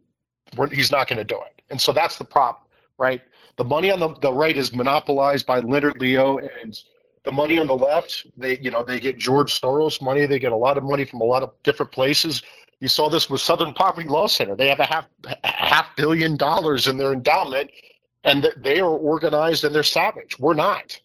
[0.71, 1.63] he's not going to do it.
[1.71, 2.65] And so that's the problem,
[2.99, 3.23] right?
[3.57, 6.79] The money on the, the right is monopolized by Leonard Leo and
[7.25, 10.25] the money on the left, they, you know, they get George Soros money.
[10.25, 12.43] They get a lot of money from a lot of different places.
[12.81, 14.57] You saw this with Southern Poverty Law Center.
[14.57, 15.07] They have a half,
[15.45, 17.71] half billion dollars in their endowment
[18.25, 20.39] and they are organized and they're savage.
[20.39, 20.99] We're not.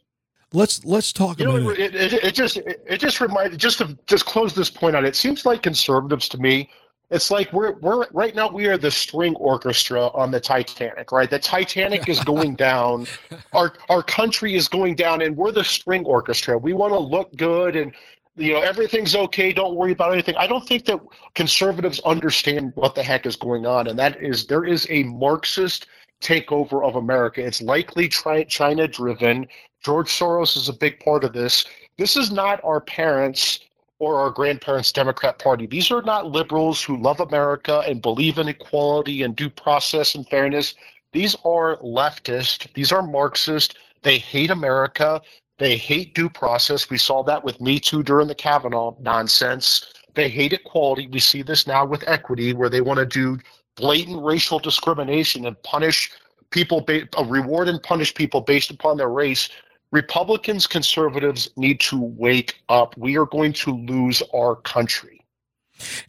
[0.55, 1.69] Let's let's talk you know.
[1.69, 5.03] It, it, it just it, just reminded just to just close this point out.
[5.03, 6.69] It seems like conservatives to me.
[7.11, 11.29] It's like we're we're right now we are the string orchestra on the Titanic, right?
[11.29, 13.05] The Titanic is going down.
[13.53, 16.57] Our our country is going down, and we're the string orchestra.
[16.57, 17.93] We want to look good and
[18.37, 20.99] you know everything's okay don't worry about anything i don't think that
[21.35, 25.87] conservatives understand what the heck is going on and that is there is a marxist
[26.21, 29.47] takeover of america it's likely china driven
[29.85, 31.63] George Soros is a big part of this.
[31.99, 33.59] This is not our parents
[33.99, 35.67] or our grandparents' Democrat Party.
[35.67, 40.27] These are not liberals who love America and believe in equality and due process and
[40.27, 40.73] fairness.
[41.11, 42.73] These are leftist.
[42.73, 43.77] These are Marxist.
[44.01, 45.21] They hate America.
[45.59, 46.89] They hate due process.
[46.89, 49.85] We saw that with Me Too during the Kavanaugh nonsense.
[50.15, 51.09] They hate equality.
[51.09, 53.37] We see this now with equity, where they want to do
[53.75, 56.09] blatant racial discrimination and punish
[56.49, 59.47] people, uh, reward and punish people based upon their race
[59.95, 62.97] Republicans, conservatives need to wake up.
[62.97, 65.21] We are going to lose our country.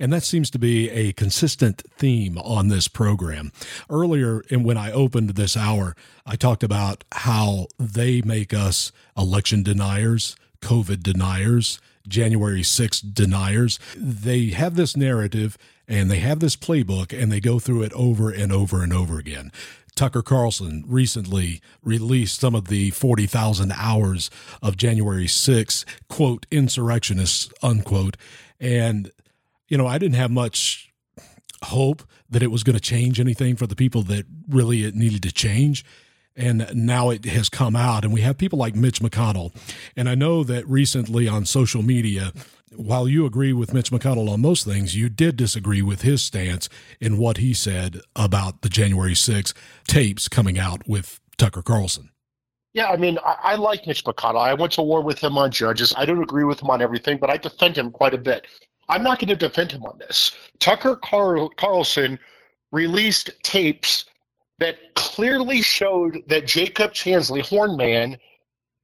[0.01, 3.53] And that seems to be a consistent theme on this program.
[3.89, 9.62] Earlier, and when I opened this hour, I talked about how they make us election
[9.62, 13.78] deniers, COVID deniers, January 6th deniers.
[13.97, 15.57] They have this narrative
[15.87, 19.18] and they have this playbook and they go through it over and over and over
[19.18, 19.53] again
[19.97, 24.30] Tucker Carlson recently released some of the 40,000 hours
[24.62, 28.16] of January 6th, quote, insurrectionists, unquote.
[28.61, 29.11] And,
[29.68, 30.92] you know, I didn't have much
[31.64, 35.22] hope that it was going to change anything for the people that really it needed
[35.24, 35.84] to change.
[36.36, 39.57] And now it has come out, and we have people like Mitch McConnell.
[39.97, 42.32] And I know that recently on social media,
[42.77, 46.68] while you agree with Mitch McConnell on most things, you did disagree with his stance
[47.01, 49.55] in what he said about the January 6
[49.87, 52.11] tapes coming out with Tucker Carlson.
[52.74, 54.41] Yeah, I mean, I, I, like Mitch McConnell.
[54.41, 55.95] I went to war with him on judges.
[55.97, 58.47] I don't agree with him on everything, but I defend him quite a bit.
[58.89, 60.33] I'm not going to defend him on this.
[60.59, 62.18] Tucker Carl- Carlson
[62.72, 64.05] released tapes
[64.59, 68.18] that clearly showed that Jacob Chansley, Hornman,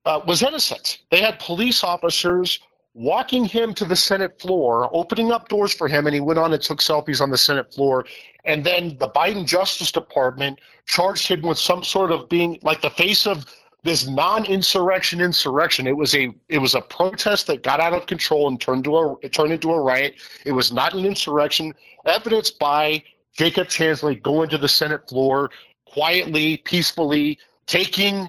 [0.05, 0.99] uh, was innocent.
[1.11, 2.59] They had police officers
[2.95, 6.53] walking him to the Senate floor, opening up doors for him, and he went on
[6.53, 8.05] and took selfies on the Senate floor.
[8.45, 12.90] And then the Biden Justice Department charged him with some sort of being like the
[12.90, 13.47] face of
[13.84, 15.86] this non-insurrection insurrection.
[15.86, 19.18] It was a it was a protest that got out of control and turned to
[19.22, 20.14] a turned into a riot.
[20.45, 21.74] It was not an insurrection,
[22.07, 23.03] evidenced by
[23.34, 25.51] Jacob Chansley going to the Senate floor
[25.86, 28.28] quietly, peacefully, taking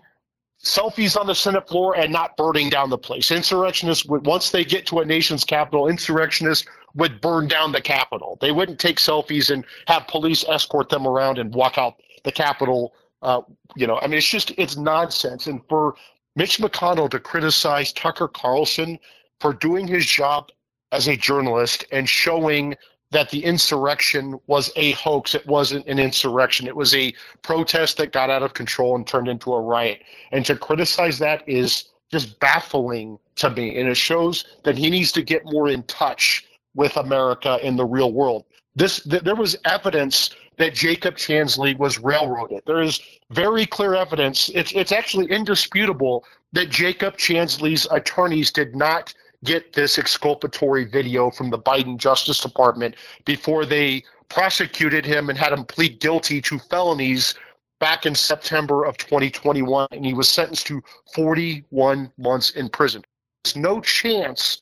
[0.64, 3.32] selfies on the Senate floor and not burning down the place.
[3.32, 8.38] Insurrectionists would once they get to a nation's capital, insurrectionists would burn down the Capitol.
[8.39, 12.93] They wouldn't take selfies and have police escort them around and walk out the Capitol.
[13.22, 13.41] Uh,
[13.76, 15.47] you know, I mean, it's just it's nonsense.
[15.47, 15.95] And for
[16.36, 18.99] Mitch McConnell to criticize Tucker Carlson
[19.39, 20.49] for doing his job
[20.91, 22.76] as a journalist and showing
[23.14, 25.34] that the insurrection was a hoax.
[25.36, 26.68] It wasn't an insurrection.
[26.68, 30.01] It was a protest that got out of control and turned into a riot.
[30.32, 33.80] And to criticize that is just baffling to me.
[33.80, 36.45] And it shows that he needs to get more in touch
[36.76, 38.45] with America in the real world.
[38.76, 42.61] This th- there was evidence that Jacob Chansley was railroaded.
[42.66, 42.99] There is
[43.32, 44.49] very clear evidence.
[44.53, 51.49] It's it's actually indisputable that Jacob Chansley's attorneys did not get this exculpatory video from
[51.49, 57.35] the Biden Justice Department before they prosecuted him and had him plead guilty to felonies
[57.79, 60.81] back in September of 2021, and he was sentenced to
[61.13, 63.03] 41 months in prison.
[63.43, 64.61] There's no chance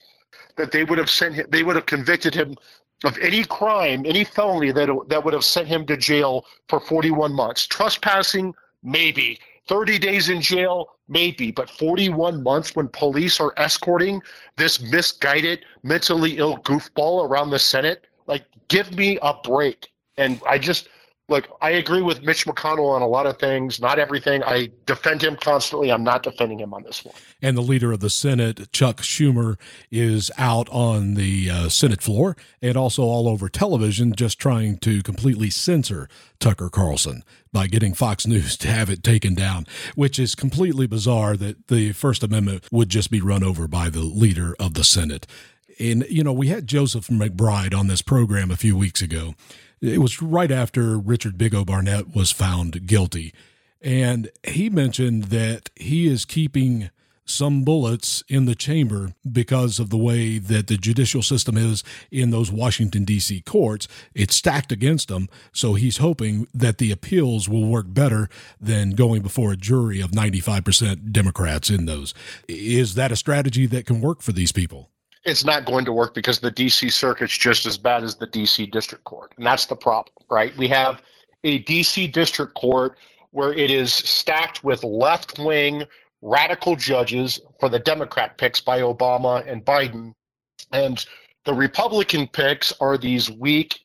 [0.57, 2.55] that they would have sent him, they would have convicted him
[3.03, 7.33] of any crime, any felony that that would have sent him to jail for 41
[7.33, 7.67] months.
[7.67, 8.53] Trespassing,
[8.83, 9.39] maybe.
[9.67, 14.21] 30 days in jail, maybe, but 41 months when police are escorting
[14.57, 18.07] this misguided, mentally ill goofball around the Senate?
[18.25, 19.91] Like, give me a break.
[20.17, 20.87] And I just,
[21.31, 24.43] look, I agree with Mitch McConnell on a lot of things, not everything.
[24.43, 25.91] I defend him constantly.
[25.91, 27.15] I'm not defending him on this one.
[27.41, 29.57] And the leader of the Senate, Chuck Schumer,
[29.89, 35.01] is out on the uh, Senate floor and also all over television, just trying to
[35.01, 36.09] completely censor
[36.39, 37.23] Tucker Carlson
[37.53, 39.65] by getting Fox News to have it taken down,
[39.95, 44.01] which is completely bizarre that the First Amendment would just be run over by the
[44.01, 45.25] leader of the Senate.
[45.79, 49.33] And, you know, we had Joseph McBride on this program a few weeks ago.
[49.81, 53.33] It was right after Richard Bigo Barnett was found guilty.
[53.81, 56.91] And he mentioned that he is keeping
[57.25, 62.29] some bullets in the chamber because of the way that the judicial system is in
[62.29, 63.41] those Washington, D.C.
[63.41, 63.87] courts.
[64.13, 65.29] It's stacked against him.
[65.51, 68.29] So he's hoping that the appeals will work better
[68.59, 72.13] than going before a jury of 95% Democrats in those.
[72.47, 74.90] Is that a strategy that can work for these people?
[75.23, 78.71] It's not going to work because the DC circuit's just as bad as the DC
[78.71, 79.33] district court.
[79.37, 80.55] And that's the problem, right?
[80.57, 81.01] We have
[81.43, 82.97] a DC district court
[83.31, 85.83] where it is stacked with left wing
[86.21, 90.13] radical judges for the Democrat picks by Obama and Biden.
[90.71, 91.03] And
[91.45, 93.79] the Republican picks are these weak,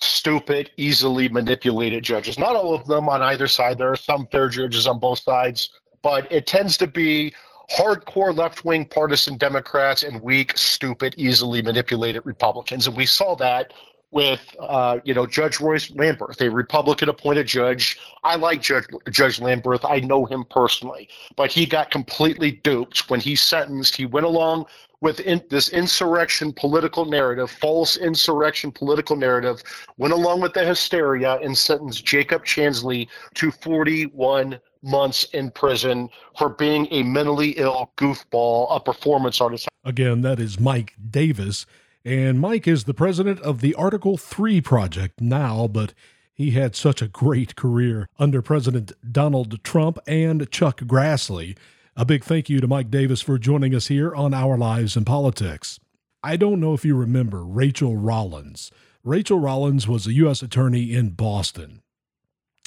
[0.00, 2.38] stupid, easily manipulated judges.
[2.38, 3.78] Not all of them on either side.
[3.78, 5.70] There are some fair judges on both sides,
[6.02, 7.32] but it tends to be
[7.70, 12.86] hardcore left wing partisan Democrats and weak, stupid, easily manipulated Republicans.
[12.86, 13.72] And we saw that
[14.12, 17.98] with uh, you know Judge Royce Lamberth, a Republican appointed judge.
[18.24, 19.88] I like Judge Judge Lamberth.
[19.88, 23.96] I know him personally, but he got completely duped when he sentenced.
[23.96, 24.66] He went along
[25.00, 29.62] with in, this insurrection political narrative, false insurrection political narrative,
[29.98, 36.08] went along with the hysteria and sentenced Jacob Chansley to 41 months in prison
[36.38, 39.68] for being a mentally ill goofball, a performance artist.
[39.84, 41.66] Again, that is Mike Davis
[42.06, 45.92] and Mike is the president of the Article 3 Project now, but
[46.32, 51.58] he had such a great career under President Donald Trump and Chuck Grassley.
[51.96, 55.04] A big thank you to Mike Davis for joining us here on Our Lives in
[55.04, 55.80] Politics.
[56.22, 58.70] I don't know if you remember Rachael Rollins.
[59.02, 60.42] Rachael Rollins was a U.S.
[60.42, 61.82] attorney in Boston.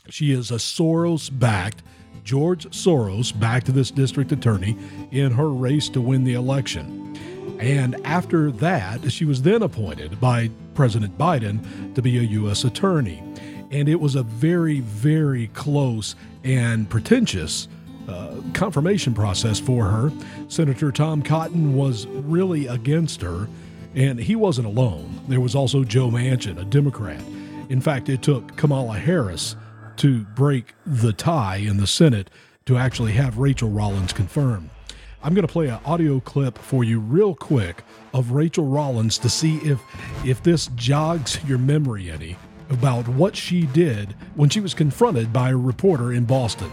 [0.08, 1.84] She is a Soros backed,
[2.24, 4.78] George Soros backed to this district attorney
[5.12, 7.18] in her race to win the election.
[7.60, 12.64] And after that, she was then appointed by President Biden to be a U.S.
[12.64, 13.22] attorney.
[13.72, 17.68] And it was a very, very close and pretentious
[18.08, 20.12] uh, confirmation process for her.
[20.48, 23.48] Senator Tom Cotton was really against her,
[23.94, 25.20] and he wasn't alone.
[25.28, 27.22] There was also Joe Manchin, a Democrat.
[27.68, 29.56] In fact, it took Kamala Harris
[30.00, 32.30] to break the tie in the Senate
[32.66, 34.70] to actually have Rachael Rollins confirmed.
[35.22, 37.84] I'm going to play an audio clip for you real quick
[38.14, 39.82] of Rachel Rollins to see if
[40.26, 42.38] if this jogs your memory any
[42.70, 46.72] about what she did when she was confronted by a reporter in Boston.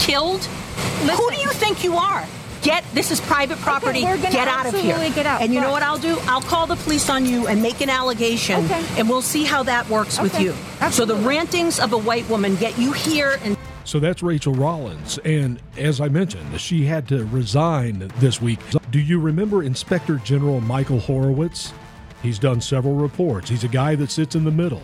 [0.00, 0.44] Killed?
[0.44, 2.26] Who do you think you are?
[2.64, 4.06] Get this is private property.
[4.06, 4.96] Okay, get out of here.
[5.10, 5.42] Get out.
[5.42, 5.72] And you know Right.
[5.72, 6.18] what I'll do?
[6.26, 8.82] I'll call the police on you and make an allegation, Okay.
[8.96, 10.44] and we'll see how that works with Okay.
[10.44, 10.54] you.
[10.90, 13.56] So the rantings of a white woman get you here and.
[13.84, 15.18] So that's Rachael Rollins.
[15.26, 18.60] And as I mentioned, she had to resign this week.
[18.90, 21.74] Do you remember Inspector General Michael Horowitz?
[22.22, 23.50] He's done several reports.
[23.50, 24.82] He's a guy that sits in the middle.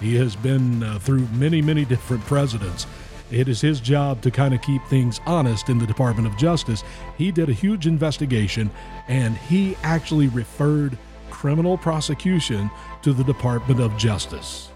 [0.00, 2.86] He has been uh, through many, many different presidents.
[3.30, 6.82] It is his job to kind of keep things honest in the Department of Justice.
[7.18, 8.70] He did a huge investigation
[9.06, 10.96] and he actually referred
[11.30, 12.70] criminal prosecution
[13.02, 14.70] to the Department of Justice.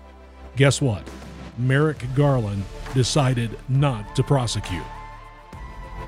[0.57, 1.09] Guess what?
[1.57, 4.85] Merrick Garland decided not to prosecute.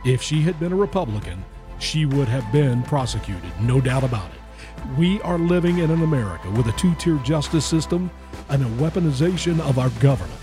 [0.04, 1.42] If she had been a Republican,
[1.78, 4.98] she would have been prosecuted, no doubt about it.
[4.98, 8.10] We are living in an America with a two tier justice system
[8.50, 10.40] and a weaponization of our government.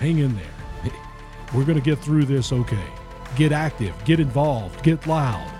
[0.00, 0.53] Hang in there.
[1.54, 2.84] We're going to get through this okay.
[3.36, 5.50] Get active, get involved, get loud,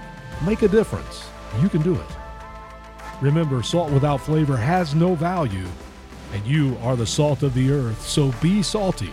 [0.45, 1.29] make a difference.
[1.63, 2.07] You can do it.
[3.21, 5.67] Remember, salt without flavor has no value,
[6.33, 9.13] and you are the salt of the earth, so be salty.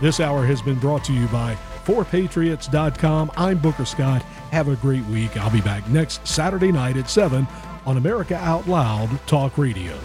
[0.00, 3.30] This hour has been brought to you by forpatriots.com.
[3.36, 4.22] I'm Booker Scott.
[4.50, 5.36] Have a great week.
[5.36, 7.46] I'll be back next Saturday night at 7
[7.84, 9.98] on America Out Loud Talk Radio.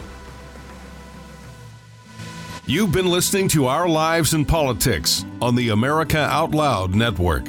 [2.70, 7.48] You've been listening to Our Lives in Politics on the America Out Loud Network.